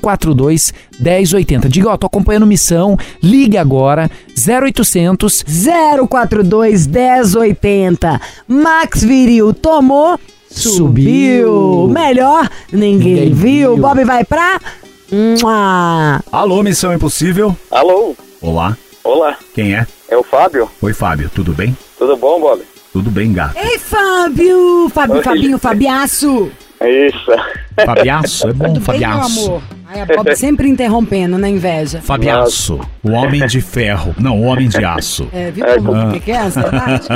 042 0.00 0.72
1080. 1.00 1.68
Diga, 1.68 1.90
ó, 1.90 1.96
tô 1.96 2.06
acompanhando 2.06 2.46
missão. 2.46 2.96
Ligue 3.22 3.56
agora. 3.56 4.10
0800 4.36 5.44
042 6.08 6.86
1080. 6.86 8.20
Max 8.46 9.02
Viril 9.02 9.52
tomou, 9.54 10.18
subiu. 10.50 10.72
Subiu. 10.72 11.88
Melhor, 11.92 12.50
ninguém, 12.72 13.14
Ninguém 13.14 13.32
viu. 13.32 13.74
viu. 13.74 13.76
Bob 13.76 14.04
vai 14.04 14.24
pra. 14.24 14.60
Mua. 15.10 16.20
Alô, 16.30 16.62
Missão 16.62 16.92
Impossível. 16.92 17.56
Alô, 17.70 18.14
Olá, 18.40 18.76
olá, 19.02 19.36
quem 19.54 19.74
é? 19.74 19.86
é 20.08 20.16
o 20.16 20.22
Fábio. 20.22 20.70
Oi, 20.80 20.92
Fábio, 20.92 21.30
tudo 21.34 21.52
bem? 21.52 21.76
Tudo 21.98 22.16
bom, 22.16 22.40
Bob? 22.40 22.62
Tudo 22.92 23.10
bem, 23.10 23.32
gato. 23.32 23.56
Ei, 23.56 23.78
Fábio! 23.78 24.88
Fábio, 24.90 25.16
Oi. 25.16 25.22
Fabinho, 25.22 25.58
Fabiaço! 25.58 26.50
Isso. 26.80 27.30
Fabiaço, 27.84 28.48
é 28.48 28.52
bom, 28.52 28.72
Tudo 28.74 28.80
bem, 28.80 29.00
meu 29.00 29.08
Fabiaço. 29.08 29.46
amor? 29.46 29.62
Aí 29.90 30.02
a 30.02 30.06
Bob 30.06 30.36
sempre 30.36 30.68
interrompendo, 30.68 31.38
na 31.38 31.48
inveja. 31.48 32.00
Fabiaço, 32.02 32.78
o 33.02 33.10
homem 33.12 33.46
de 33.46 33.60
ferro. 33.62 34.14
Não, 34.20 34.38
o 34.38 34.44
homem 34.44 34.68
de 34.68 34.84
aço. 34.84 35.26
É, 35.32 35.50
viu 35.50 35.64
É, 35.64 35.76
como 35.76 35.94
ah. 35.94 36.10
que 36.12 36.20
que 36.20 36.30
é 36.30 36.36
a 36.36 36.44
ansiedade? 36.44 37.08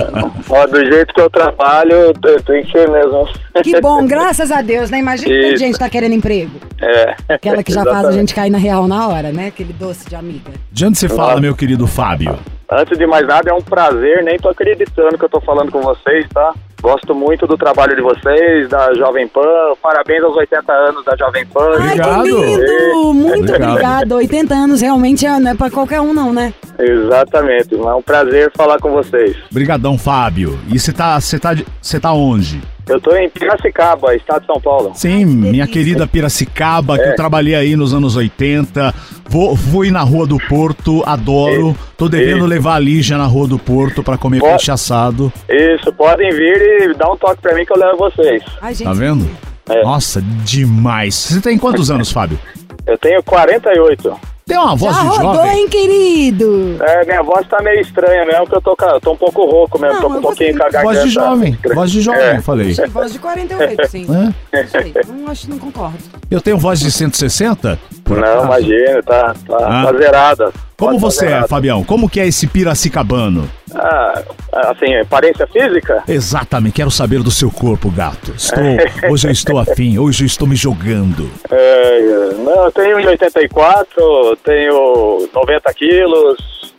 Ó, 0.49 0.67
do 0.67 0.85
jeito 0.87 1.13
que 1.13 1.21
eu 1.21 1.29
trabalho, 1.29 1.93
eu 1.93 2.15
tenho 2.43 2.65
que 2.65 2.73
ser 2.73 2.89
mesmo. 2.89 3.29
Que 3.63 3.79
bom, 3.81 4.07
graças 4.07 4.51
a 4.51 4.63
Deus, 4.63 4.91
né? 4.91 4.99
Imagina 4.99 5.29
que 5.29 5.49
Isso. 5.49 5.57
gente 5.59 5.79
tá 5.79 5.91
querendo 5.91 6.15
emprego. 6.15 6.53
É. 6.81 7.15
Aquela 7.29 7.63
que 7.63 7.73
já 7.73 7.83
faz 7.83 7.89
a 7.89 7.99
Exatamente. 7.99 8.21
gente 8.21 8.35
cair 8.35 8.51
na 8.51 8.59
real 8.59 8.89
na 8.89 9.07
hora, 9.09 9.31
né? 9.33 9.49
Aquele 9.49 9.75
doce 9.75 10.09
de 10.09 10.17
amiga. 10.17 10.51
De 10.73 10.87
onde 10.87 10.97
você 10.97 11.09
fala, 11.11 11.41
meu 11.43 11.55
querido 11.55 11.87
Fábio? 11.87 12.39
Antes 12.71 12.97
de 12.97 13.07
mais 13.07 13.27
nada, 13.27 13.51
é 13.51 13.53
um 13.53 13.61
prazer, 13.61 14.25
nem 14.25 14.39
tô 14.39 14.49
acreditando 14.49 15.19
que 15.19 15.25
eu 15.27 15.29
tô 15.29 15.43
falando 15.43 15.71
com 15.71 15.83
vocês, 15.83 16.27
tá? 16.33 16.55
Gosto 16.83 17.15
muito 17.15 17.47
do 17.47 17.57
trabalho 17.57 17.95
de 17.95 18.03
vocês, 18.03 18.69
da 18.69 18.93
Jovem 18.95 19.29
Pan. 19.29 19.41
Parabéns 19.81 20.25
aos 20.25 20.37
80 20.37 20.73
anos 20.73 21.05
da 21.05 21.17
Jovem 21.17 21.47
Pan. 21.47 21.77
Obrigado. 21.77 22.11
Ai, 22.19 22.25
que 22.25 22.31
lindo! 22.33 23.15
Muito 23.15 23.39
Obrigado. 23.39 23.71
obrigada. 23.71 24.17
80 24.17 24.55
anos 24.55 24.81
realmente 24.81 25.25
é- 25.25 25.39
não 25.39 25.53
é 25.53 25.55
pra 25.55 25.71
qualquer 25.71 26.01
um, 26.01 26.13
não, 26.13 26.33
né? 26.33 26.53
Exatamente. 26.79 27.75
É 27.75 27.95
um 27.95 28.03
prazer 28.03 28.51
falar 28.57 28.79
com 28.81 28.91
vocês. 28.91 29.37
Brigadão, 29.53 29.97
Fábio. 29.97 30.59
E 30.69 30.77
você 30.79 30.93
tá, 30.93 31.21
você 31.21 31.39
tá, 31.39 31.55
tá 32.01 32.13
onde? 32.13 32.61
Eu 32.89 33.01
tô 33.01 33.15
em 33.15 33.29
Piracicaba, 33.29 34.15
estado 34.15 34.41
de 34.41 34.47
São 34.47 34.61
Paulo. 34.61 34.93
Sim, 34.95 35.25
minha 35.25 35.67
querida 35.67 36.07
Piracicaba, 36.07 36.99
que 36.99 37.09
eu 37.09 37.15
trabalhei 37.15 37.55
aí 37.55 37.77
nos 37.77 37.95
anos 37.95 38.17
80. 38.17 38.93
Vou, 39.29 39.57
fui 39.57 39.91
na 39.91 40.01
Rua 40.03 40.27
do 40.27 40.37
Porto, 40.39 41.03
adoro. 41.07 41.77
Tô 41.97 42.09
devendo 42.09 42.39
Isso. 42.39 42.47
levar 42.47 42.75
a 42.75 42.79
Lígia 42.79 43.17
na 43.17 43.27
Rua 43.27 43.47
do 43.47 43.59
Porto 43.59 44.03
pra 44.03 44.19
comer 44.19 44.41
peixe 44.41 44.71
assado. 44.71 45.33
Isso, 45.49 45.93
podem 45.93 46.31
vir 46.31 46.91
e 46.91 46.95
dar 46.95 47.13
um 47.13 47.17
toque 47.17 47.41
pra 47.41 47.55
mim 47.55 47.65
que 47.65 47.73
eu 47.73 47.79
levo 47.79 47.99
vocês. 47.99 48.43
Ai, 48.61 48.75
gente. 48.75 48.89
Tá 48.89 48.93
vendo? 48.93 49.31
É. 49.69 49.83
Nossa, 49.85 50.21
demais. 50.45 51.15
Você 51.15 51.41
tem 51.41 51.57
quantos 51.57 51.91
anos, 51.91 52.11
Fábio? 52.11 52.39
Eu 52.85 52.99
tenho 52.99 53.23
48. 53.23 54.32
Tem 54.53 54.61
uma 54.61 54.77
voz 54.77 54.95
Já 54.95 55.03
de 55.03 55.09
rodou, 55.09 55.35
jovem. 55.35 55.51
hein, 55.61 55.69
querido? 55.69 56.77
É, 56.83 57.05
minha 57.07 57.23
voz 57.23 57.47
tá 57.49 57.63
meio 57.63 57.81
estranha 57.81 58.27
mesmo, 58.27 58.47
que 58.47 58.55
eu 58.57 58.61
tô, 58.61 58.77
tô 59.01 59.13
um 59.13 59.17
pouco 59.17 59.47
rouco 59.47 59.79
mesmo, 59.81 59.95
Não, 59.95 60.01
tô 60.03 60.07
com 60.09 60.13
um 60.13 60.17
eu 60.17 60.23
pouquinho 60.23 60.53
com 60.53 60.59
gostei. 60.59 60.79
a 60.79 60.83
garganta. 60.83 60.95
Voz 60.95 61.03
de 61.03 61.11
jovem. 61.11 61.59
Voz 61.75 61.91
de 61.91 62.01
jovem, 62.03 62.21
É. 62.23 62.37
eu 62.37 62.43
falei. 62.43 62.75
Sim, 62.75 62.87
voz 62.89 63.13
de 63.13 63.19
48, 63.19 63.89
sim. 63.89 64.07
É? 64.53 64.63
Não 64.63 64.69
sei, 64.69 64.95
não 65.09 65.31
acho, 65.31 65.49
não 65.51 65.59
concordo. 65.59 65.97
Eu 66.31 66.41
tenho 66.43 66.59
voz 66.59 66.81
de 66.81 66.91
160? 66.93 67.79
Por 68.05 68.19
Não, 68.19 68.45
imagina, 68.45 69.03
tá, 69.03 69.35
tá, 69.47 69.57
Ah. 69.57 69.87
tá 69.87 69.99
zerada. 69.99 70.53
Como 70.79 70.95
Tá 70.95 70.99
você 71.01 71.27
é. 71.27 71.49
Fabião? 71.49 71.83
Como 71.85 72.11
que 72.11 72.21
é 72.21 72.27
esse 72.27 72.47
piracicabano? 72.47 73.49
Ah, 73.75 74.23
assim, 74.71 74.95
aparência 74.97 75.47
física? 75.47 76.03
Exatamente, 76.07 76.75
quero 76.75 76.91
saber 76.91 77.23
do 77.23 77.31
seu 77.31 77.51
corpo, 77.51 77.91
gato. 77.91 78.33
Estou, 78.37 78.63
hoje 79.11 79.29
eu 79.29 79.33
estou 79.33 79.59
afim, 79.59 79.99
hoje 79.99 80.25
eu 80.25 80.27
estou 80.27 80.47
me 80.47 80.57
jogando. 80.57 81.31
É, 81.51 82.01
não, 82.39 82.65
eu 82.65 82.73
tenho 82.73 82.99
1,84, 82.99 84.39
tenho 84.45 85.29
90 85.35 85.75
quilos, 85.75 86.73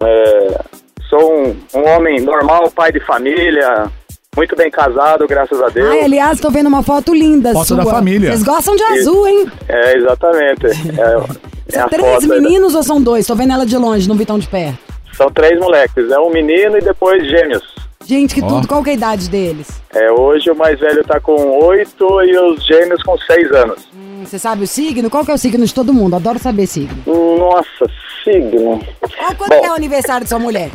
é, 0.00 0.60
sou 1.08 1.32
um, 1.32 1.56
um 1.74 1.88
homem 1.88 2.20
normal, 2.20 2.70
pai 2.70 2.92
de 2.92 3.00
família, 3.00 3.90
muito 4.36 4.54
bem 4.54 4.70
casado, 4.70 5.26
graças 5.26 5.60
a 5.60 5.68
Deus. 5.68 5.90
Ai, 5.90 6.02
aliás, 6.02 6.38
tô 6.38 6.50
vendo 6.50 6.68
uma 6.68 6.82
foto 6.82 7.12
linda 7.12 7.52
Foto 7.52 7.66
sua. 7.66 7.76
da 7.78 7.86
família. 7.86 8.30
Vocês 8.30 8.44
gostam 8.44 8.76
de 8.76 8.84
azul, 8.84 9.26
hein? 9.26 9.46
É, 9.68 9.96
exatamente. 9.96 10.66
É, 10.66 11.72
é 11.76 11.80
São 11.80 11.88
três 11.88 12.24
meninos 12.24 12.74
ou 12.74 12.82
são 12.82 13.02
dois? 13.02 13.26
Tô 13.26 13.34
vendo 13.34 13.52
ela 13.52 13.66
de 13.66 13.76
longe, 13.76 14.08
não 14.08 14.16
vi 14.16 14.24
tão 14.24 14.38
de 14.38 14.46
perto. 14.46 14.78
São 15.18 15.28
três 15.32 15.58
moleques, 15.58 16.08
é 16.12 16.18
um 16.20 16.30
menino 16.30 16.78
e 16.78 16.80
depois 16.80 17.26
gêmeos. 17.28 17.64
Gente, 18.06 18.36
que 18.36 18.40
Ó. 18.40 18.46
tudo. 18.46 18.68
Qual 18.68 18.84
que 18.84 18.90
é 18.90 18.92
a 18.92 18.96
idade 18.96 19.28
deles? 19.28 19.82
É, 19.92 20.12
hoje 20.12 20.48
o 20.48 20.54
mais 20.54 20.78
velho 20.78 21.02
tá 21.04 21.18
com 21.18 21.58
oito 21.64 22.22
e 22.22 22.38
os 22.38 22.64
gêmeos 22.64 23.02
com 23.02 23.18
seis 23.18 23.50
anos. 23.50 23.88
Hum, 23.92 24.22
Você 24.24 24.38
sabe 24.38 24.62
o 24.62 24.66
signo? 24.68 25.10
Qual 25.10 25.24
que 25.24 25.32
é 25.32 25.34
o 25.34 25.38
signo 25.38 25.66
de 25.66 25.74
todo 25.74 25.92
mundo? 25.92 26.14
Adoro 26.14 26.38
saber 26.38 26.68
signo. 26.68 26.96
Nossa, 27.04 27.90
signo. 28.22 28.80
Qual, 29.18 29.34
quando 29.36 29.50
Bom. 29.58 29.66
é 29.66 29.70
o 29.72 29.74
aniversário 29.74 30.22
de 30.22 30.28
sua 30.28 30.38
mulher? 30.38 30.70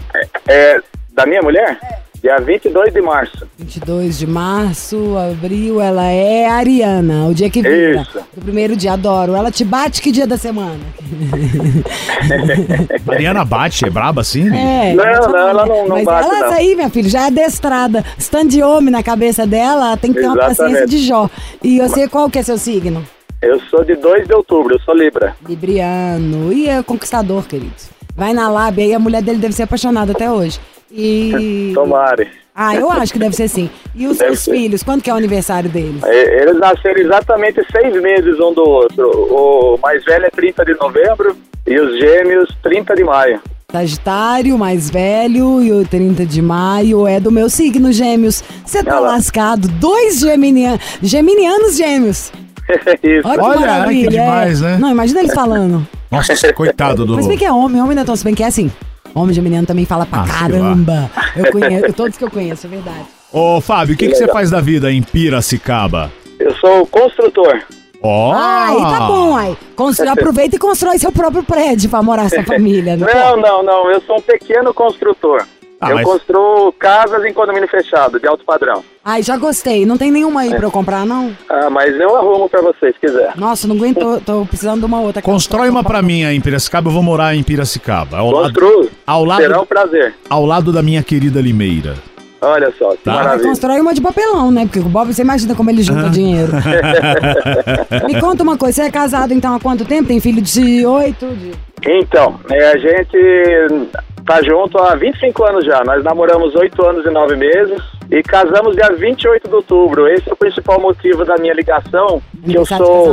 É, 0.46 0.78
da 1.14 1.26
minha 1.26 1.42
mulher? 1.42 1.80
Dia 2.24 2.38
22 2.40 2.94
de 2.94 3.02
março. 3.02 3.46
22 3.60 4.18
de 4.18 4.26
março, 4.26 5.18
abril, 5.18 5.82
ela 5.82 6.06
é 6.06 6.46
Ariana, 6.48 7.28
o 7.28 7.34
dia 7.34 7.50
que 7.50 7.62
vira. 7.62 8.02
Isso. 8.02 8.18
Do 8.34 8.42
primeiro 8.42 8.78
dia, 8.78 8.94
adoro. 8.94 9.36
Ela 9.36 9.52
te 9.52 9.66
bate 9.66 10.02
que 10.02 10.10
dia 10.10 10.26
da 10.26 10.38
semana? 10.38 10.80
Mariana 13.06 13.44
bate, 13.44 13.86
é 13.86 13.90
braba 13.90 14.22
assim? 14.22 14.48
É. 14.56 14.94
Não, 14.94 15.04
não, 15.04 15.38
ela 15.50 15.66
não- 15.66 15.88
não 15.90 15.96
Mas 15.98 16.06
bate, 16.06 16.30
ela, 16.30 16.40
não. 16.40 16.46
essa 16.46 16.56
aí, 16.56 16.76
minha 16.76 16.90
filha, 16.90 17.10
já 17.10 17.24
é 17.24 17.28
adestrada. 17.28 18.06
Stand 18.18 18.48
de 18.48 18.64
homem 18.64 18.90
na 18.90 19.04
cabeça 19.04 19.46
dela, 19.46 19.88
ela 19.88 19.98
tem 19.98 20.14
que 20.14 20.22
ter 20.22 20.26
uma 20.28 20.36
Exatamente. 20.36 20.58
paciência 20.58 20.88
de 20.88 20.98
Jó. 21.06 21.30
E 21.62 21.82
você, 21.82 22.08
qual 22.08 22.30
que 22.30 22.40
é 22.40 22.44
seu 22.44 22.58
signo? 22.58 23.06
Eu 23.42 23.60
sou 23.70 23.84
de 23.84 23.96
2 23.96 24.30
de 24.30 24.34
outubro, 24.34 24.76
eu 24.76 24.80
sou 24.80 24.96
Libra. 24.96 25.36
Libriano. 25.46 26.54
E 26.54 26.70
é 26.70 26.82
conquistador, 26.82 27.44
querido. 27.46 27.74
Vai 28.16 28.32
na 28.32 28.50
lábia 28.50 28.86
e 28.86 28.94
a 28.94 29.00
mulher 29.00 29.22
dele 29.22 29.40
deve 29.40 29.54
ser 29.54 29.64
apaixonada 29.64 30.14
até 30.14 30.32
hoje. 30.32 30.58
E. 30.94 31.72
Tomare. 31.76 32.28
Ah, 32.56 32.76
eu 32.76 32.90
acho 32.92 33.12
que 33.12 33.18
deve 33.18 33.36
ser 33.36 33.48
sim. 33.48 33.68
E 33.96 34.06
os 34.06 34.18
Deve 34.20 34.36
seus 34.36 34.40
ser. 34.42 34.52
filhos, 34.52 34.84
quando 34.84 35.02
que 35.02 35.10
é 35.10 35.14
o 35.14 35.18
aniversário 35.18 35.68
deles? 35.70 36.04
É, 36.04 36.44
Eles 36.44 36.56
nasceram 36.60 37.00
exatamente 37.02 37.60
seis 37.72 38.00
meses 38.00 38.40
um 38.40 38.54
do 38.54 38.62
outro. 38.62 39.10
O 39.10 39.80
mais 39.82 40.06
velho 40.06 40.26
é 40.26 40.30
30 40.30 40.64
de 40.64 40.74
novembro 40.76 41.36
e 41.66 41.80
os 41.80 41.98
gêmeos 42.00 42.48
30 42.62 42.96
de 42.96 43.04
maio. 43.04 43.42
Sagitário, 43.72 44.56
mais 44.56 44.88
velho, 44.92 45.64
e 45.64 45.72
o 45.72 45.84
30 45.84 46.28
de 46.28 46.44
maio 46.44 47.08
é 47.08 47.20
do 47.20 47.32
meu 47.32 47.50
signo, 47.50 47.92
gêmeos. 47.92 48.44
Você 48.64 48.84
tá 48.84 48.98
Olha 48.98 49.00
lá. 49.00 49.12
lascado. 49.14 49.68
Dois 49.68 50.20
geminianos, 50.20 50.80
geminianos 51.02 51.76
gêmeos. 51.76 52.32
Isso. 53.02 53.28
Olha, 53.28 53.40
que 53.40 53.44
Olha, 53.46 53.60
maravilha. 53.62 54.10
que 54.12 54.16
demais, 54.16 54.62
é. 54.62 54.66
né? 54.66 54.78
Não, 54.80 54.92
imagina 54.92 55.22
eles 55.22 55.34
falando. 55.34 55.88
Nossa, 56.12 56.54
coitado 56.54 57.04
do. 57.04 57.16
Mas 57.16 57.26
bem 57.26 57.36
que 57.36 57.46
é 57.46 57.52
homem, 57.52 57.82
homem 57.82 57.96
não 57.96 58.04
é 58.04 58.06
tão 58.06 58.16
se 58.16 58.24
bem 58.24 58.36
que 58.36 58.44
é 58.44 58.48
assim. 58.48 58.72
Homem 59.16 59.34
geminiano 59.34 59.68
também 59.68 59.86
fala 59.86 60.06
pra 60.06 60.22
Ah, 60.22 60.26
caramba. 60.28 61.10
Eu 61.36 61.52
conheço, 61.52 61.94
todos 61.94 62.18
que 62.18 62.24
eu 62.24 62.32
conheço, 62.32 62.66
é 62.68 62.70
verdade. 62.70 63.06
Ô, 63.32 63.62
Fábio, 63.62 63.96
o 63.96 63.98
que, 63.98 64.08
que 64.08 64.16
você 64.16 64.22
legal. 64.22 64.36
faz 64.36 64.50
da 64.50 64.60
vida 64.62 64.92
em 64.92 65.02
Piracicaba? 65.02 66.12
Eu 66.40 66.54
sou 66.56 66.86
construtor. 66.88 67.62
Ó! 68.02 68.34
Aí 68.36 68.78
tá 68.78 69.00
bom, 69.08 69.38
aí. 69.38 69.58
Constru- 69.76 70.10
aproveita 70.10 70.56
e 70.56 70.60
constrói 70.60 70.98
seu 70.98 71.12
próprio 71.12 71.44
prédio 71.44 71.90
pra 71.90 72.02
morar 72.04 72.30
sua 72.30 72.44
família. 72.46 72.98
né? 72.98 73.08
Não, 73.14 73.38
não, 73.38 73.64
não. 73.64 73.92
Eu 73.92 74.02
sou 74.02 74.18
um 74.18 74.22
pequeno 74.22 74.74
construtor. 74.74 75.46
Ah, 75.80 75.90
eu 75.92 75.96
mas- 75.96 76.06
construo 76.06 76.72
casas 76.74 77.24
em 77.26 77.34
condomínio 77.34 77.68
fechado, 77.70 78.20
de 78.20 78.28
alto 78.28 78.44
padrão. 78.46 78.84
Ai, 79.06 79.22
já 79.22 79.36
gostei. 79.36 79.86
Não 79.86 79.98
tem 79.98 80.10
nenhuma 80.12 80.42
aí 80.42 80.50
pra 80.56 80.66
eu 80.66 80.72
comprar, 80.72 81.06
não? 81.06 81.36
Ah, 81.50 81.70
mas 81.70 81.94
eu 82.00 82.16
arrumo 82.16 82.48
pra 82.48 82.62
você, 82.62 82.88
se 82.94 83.00
quiser. 83.02 83.34
Nossa, 83.36 83.68
não 83.68 83.76
aguento. 83.76 84.00
Tô, 84.00 84.20
tô 84.22 84.46
precisando 84.46 84.80
de 84.80 84.86
uma 84.86 85.02
outra. 85.02 85.22
Constrói 85.22 85.70
uma 85.70 85.84
pra 85.84 86.02
mim 86.02 86.24
aí 86.24 86.38
em 86.38 86.42
Piracicaba, 86.42 86.88
eu 86.90 86.94
vou 86.94 87.04
morar 87.04 87.36
em 87.36 87.44
Piracicaba. 87.44 88.18
Ao 88.20 88.32
lado, 88.32 88.54
Construo. 88.54 88.90
ao 89.06 89.26
lado- 89.26 89.42
Será 89.42 89.62
um 89.62 89.66
prazer. 89.66 90.16
ao 90.30 90.46
lado 90.46 90.72
da 90.72 90.82
minha 90.82 91.04
querida 91.04 91.42
Limeira. 91.42 91.96
Olha 92.42 92.74
só, 92.78 92.92
que 92.92 93.04
Tá. 93.04 93.14
Maravilha. 93.14 93.50
constrói 93.50 93.80
uma 93.80 93.94
de 93.94 94.02
papelão, 94.02 94.52
né? 94.52 94.66
Porque 94.66 94.80
o 94.80 94.84
Bob, 94.84 95.14
você 95.14 95.22
imagina 95.22 95.54
como 95.56 95.70
ele 95.70 95.82
junta 95.84 96.08
dinheiro. 96.12 96.52
Me 98.08 98.20
conta 98.22 98.44
uma 98.44 98.58
coisa, 98.58 98.76
você 98.76 98.82
é 98.88 98.92
casado 98.92 99.34
então 99.34 99.54
há 99.56 99.60
quanto 99.60 99.86
tempo? 99.86 100.08
Tem 100.08 100.20
filho 100.20 100.42
de 100.42 100.86
oito? 100.86 101.26
De... 101.28 101.52
Então, 101.86 102.40
é, 102.52 102.68
a 102.72 102.78
gente 102.78 103.88
tá 104.26 104.42
junto 104.42 104.78
há 104.78 104.96
25 104.96 105.44
anos 105.44 105.66
já. 105.66 105.84
Nós 105.86 106.04
namoramos 106.04 106.54
8 106.56 106.86
anos 106.86 107.06
e 107.06 107.10
9 107.10 107.36
meses 107.36 107.82
e 108.12 108.22
casamos 108.24 108.76
dia 108.76 108.90
28 108.92 109.48
de 109.48 109.56
outubro. 109.56 110.08
Esse 110.08 110.30
é 110.30 110.34
o 110.34 110.38
principal 110.38 110.80
motivo 110.80 111.24
da 111.26 111.38
minha 111.38 111.54
ligação, 111.54 112.22
que 112.44 112.56
eu 112.58 112.62
sou, 112.86 113.06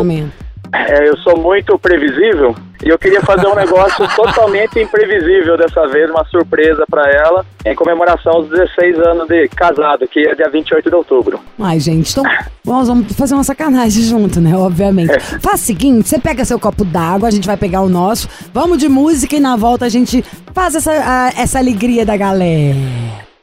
é, 0.72 1.08
eu 1.08 1.16
sou 1.18 1.36
muito 1.38 1.78
previsível 1.78 2.54
e 2.84 2.88
eu 2.88 2.98
queria 2.98 3.20
fazer 3.22 3.46
um 3.46 3.54
negócio 3.54 4.06
totalmente 4.16 4.78
imprevisível 4.80 5.56
dessa 5.56 5.86
vez, 5.88 6.08
uma 6.10 6.24
surpresa 6.26 6.84
pra 6.90 7.02
ela, 7.10 7.44
em 7.66 7.74
comemoração 7.74 8.32
aos 8.34 8.48
16 8.48 8.98
anos 9.00 9.28
de 9.28 9.48
casado, 9.48 10.06
que 10.08 10.20
é 10.26 10.34
dia 10.34 10.48
28 10.48 10.88
de 10.88 10.94
outubro. 10.94 11.40
Ai, 11.58 11.78
gente, 11.80 12.10
então 12.12 12.24
nós 12.64 12.88
vamos 12.88 13.12
fazer 13.14 13.34
uma 13.34 13.44
sacanagem 13.44 14.02
junto, 14.04 14.40
né? 14.40 14.56
Obviamente. 14.56 15.18
Faz 15.40 15.60
o 15.60 15.64
seguinte: 15.64 16.08
você 16.08 16.18
pega 16.18 16.44
seu 16.44 16.58
copo 16.58 16.84
d'água, 16.84 17.28
a 17.28 17.30
gente 17.30 17.46
vai 17.46 17.56
pegar 17.56 17.82
o 17.82 17.88
nosso, 17.88 18.28
vamos 18.54 18.78
de 18.78 18.88
música 18.88 19.36
e 19.36 19.40
na 19.40 19.56
volta 19.56 19.84
a 19.86 19.88
gente 19.90 20.22
faz 20.54 20.74
essa, 20.74 20.92
a- 20.92 21.32
essa 21.36 21.58
alegria 21.58 22.06
da 22.06 22.16
galera. 22.16 22.76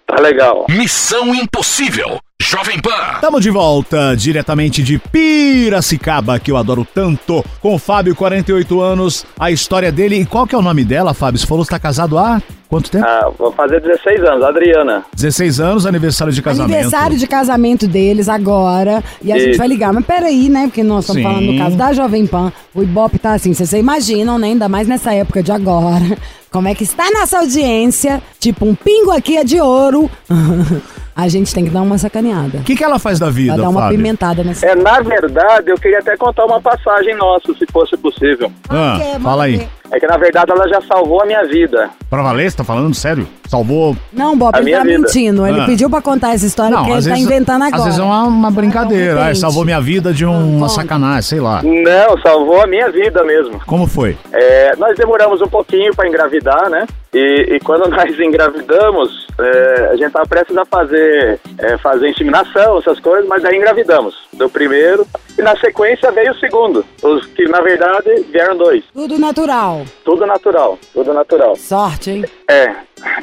Tá 0.08 0.22
legal. 0.22 0.66
Missão 0.70 1.36
Impossível. 1.36 2.18
Jovem 2.42 2.80
Pan. 2.80 3.20
Tamo 3.20 3.42
de 3.42 3.50
volta, 3.50 4.16
diretamente 4.16 4.82
de 4.82 4.98
Piracicaba, 4.98 6.40
que 6.40 6.50
eu 6.50 6.56
adoro 6.56 6.88
tanto, 6.94 7.44
com 7.60 7.76
o 7.76 7.80
Fábio, 7.80 8.16
48 8.16 8.80
anos, 8.80 9.26
a 9.38 9.52
história 9.52 9.92
dele. 9.92 10.22
E 10.22 10.26
qual 10.26 10.48
que 10.48 10.56
é 10.56 10.58
o 10.58 10.62
nome 10.62 10.86
dela, 10.86 11.14
Fábio? 11.14 11.38
Você 11.38 11.46
falou 11.46 11.66
que 11.66 11.72
tá 11.72 11.78
casado 11.80 12.18
há 12.18 12.42
quanto 12.70 12.90
tempo? 12.90 13.06
Ah, 13.06 13.30
vou 13.38 13.52
fazer 13.52 13.82
16 13.82 14.24
anos, 14.24 14.44
Adriana. 14.46 15.04
16 15.14 15.60
anos, 15.60 15.86
aniversário 15.86 16.32
de 16.32 16.42
casamento. 16.42 16.74
Aniversário 16.74 17.18
de 17.18 17.28
casamento 17.28 17.86
deles 17.86 18.30
agora. 18.30 19.04
E 19.22 19.34
a 19.34 19.38
gente 19.38 19.58
vai 19.58 19.68
ligar. 19.68 19.92
Mas 19.92 20.06
peraí, 20.06 20.48
né? 20.48 20.68
Porque 20.68 20.84
nós 20.84 21.04
estamos 21.04 21.22
Sim. 21.22 21.28
falando 21.28 21.52
do 21.52 21.58
caso 21.58 21.76
da 21.76 21.92
Jovem 21.92 22.26
Pan. 22.26 22.54
O 22.74 22.82
Ibope 22.82 23.20
tá 23.20 23.34
assim, 23.34 23.54
vocês 23.54 23.74
imaginam, 23.74 24.40
né? 24.40 24.48
Ainda 24.48 24.70
mais 24.70 24.88
nessa 24.88 25.14
época 25.14 25.44
de 25.44 25.52
agora. 25.52 26.18
Como 26.52 26.68
é 26.68 26.74
que 26.76 26.84
está 26.84 27.04
a 27.08 27.12
nossa 27.12 27.40
audiência? 27.40 28.22
Tipo, 28.40 28.66
um 28.66 28.74
pingo 28.76 29.12
aqui 29.12 29.38
é 29.38 29.44
de 29.44 29.60
ouro. 29.60 30.10
a 31.16 31.28
gente 31.28 31.54
tem 31.54 31.66
que 31.66 31.70
dar 31.72 31.82
uma 31.82 31.98
sacaneada. 31.98 32.60
O 32.60 32.64
que, 32.64 32.76
que 32.76 32.84
ela 32.84 33.00
faz 33.00 33.20
da 33.20 33.30
vida, 33.30 33.54
Pra 33.56 33.64
dar 33.64 33.70
uma 33.70 33.82
Fábio? 33.82 33.98
pimentada 33.98 34.44
nessa. 34.44 34.66
É, 34.66 34.76
na 34.76 35.00
verdade, 35.02 35.70
eu 35.72 35.78
queria 35.78 36.00
até 36.00 36.16
contar 36.16 36.46
uma 36.46 36.62
passagem 36.62 37.16
nossa, 37.16 37.54
se 37.54 37.66
fosse 37.72 37.98
possível. 37.98 38.52
Ah, 38.70 38.98
Ok, 39.02 39.20
fala 39.22 39.44
aí. 39.46 39.68
É 39.92 40.00
que, 40.00 40.06
na 40.08 40.18
verdade, 40.18 40.52
ela 40.52 40.68
já 40.68 40.82
salvou 40.82 41.22
a 41.22 41.26
minha 41.26 41.44
vida. 41.46 41.90
Pra 42.10 42.22
valer, 42.22 42.52
você 42.52 42.58
tá 42.58 42.64
falando 42.64 42.94
sério? 42.94 43.28
Salvou... 43.48 43.96
Não, 44.12 44.38
Bob, 44.38 44.54
A 44.54 44.58
ele 44.60 44.66
minha 44.66 44.78
tá 44.80 44.84
vida. 44.84 45.00
mentindo. 45.00 45.48
Ele 45.48 45.62
Ah. 45.62 45.66
pediu 45.66 45.90
pra 45.90 46.02
contar 46.02 46.34
essa 46.34 46.46
história 46.46 46.76
porque 46.78 46.92
ele 46.92 47.10
tá 47.10 47.18
inventando 47.18 47.62
agora. 47.64 47.78
Às 47.78 47.84
vezes 47.86 48.00
é 48.00 48.04
uma, 48.04 48.24
uma 48.24 48.52
brincadeira. 48.52 49.14
Não, 49.14 49.20
Ah, 49.22 49.24
repente. 49.26 49.40
salvou 49.40 49.64
minha 49.64 49.80
vida 49.80 50.14
de 50.14 50.26
um- 50.26 50.58
uma 50.58 50.68
sacanagem, 50.68 51.22
sei 51.22 51.40
lá. 51.40 51.62
Não, 51.64 52.18
salvou 52.22 52.62
a 52.62 52.68
minha 52.68 52.92
vida 52.92 53.24
mesmo. 53.24 53.62
Como 53.66 53.88
foi? 53.88 54.18
É, 54.34 54.76
nós 54.78 54.98
demoramos 54.98 55.42
um 55.42 55.48
pouquinho 55.48 55.96
para 55.96 56.08
engravidar, 56.08 56.70
né? 56.70 56.86
E, 57.14 57.56
e 57.56 57.60
quando 57.62 57.88
nós 57.90 58.20
engravidamos, 58.20 59.28
é, 59.40 59.90
a 59.94 59.96
gente 59.96 60.12
tava 60.12 60.26
prestes 60.28 60.58
a 60.58 60.66
fazer, 60.66 61.40
é, 61.58 61.78
fazer 61.78 62.10
inseminação, 62.10 62.80
essas 62.80 63.00
coisas, 63.00 63.28
mas 63.28 63.44
aí 63.46 63.56
engravidamos 63.56 64.16
do 64.34 64.50
primeiro 64.50 65.08
e 65.38 65.42
na 65.42 65.56
sequência 65.58 66.12
veio 66.12 66.32
o 66.32 66.40
segundo. 66.40 66.86
Os 67.02 67.26
que 67.28 67.48
na 67.48 67.62
verdade 67.62 68.24
vieram 68.32 68.58
dois. 68.58 68.84
Tudo 68.94 69.18
natural. 69.20 69.86
Tudo 70.04 70.26
natural, 70.26 70.80
tudo 70.94 71.14
natural. 71.14 71.56
Sorte, 71.56 72.12
hein? 72.12 72.26
É. 72.50 72.74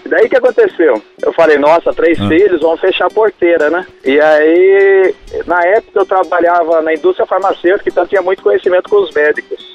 Daí 0.07 0.29
que 0.29 0.37
aconteceu? 0.37 1.03
Eu 1.21 1.33
falei, 1.33 1.59
nossa, 1.59 1.93
três 1.93 2.17
filhos, 2.19 2.61
vão 2.61 2.77
fechar 2.77 3.07
a 3.07 3.11
porteira, 3.11 3.69
né? 3.71 3.85
E 4.05 4.21
aí, 4.21 5.15
na 5.47 5.61
época 5.65 6.01
eu 6.01 6.07
trabalhava 6.07 6.81
na 6.81 6.95
indústria 6.95 7.27
farmacêutica, 7.27 7.91
então 7.91 8.05
eu 8.05 8.09
tinha 8.09 8.23
muito 8.23 8.43
conhecimento 8.43 8.89
com 8.89 9.03
os 9.03 9.13
médicos. 9.13 9.75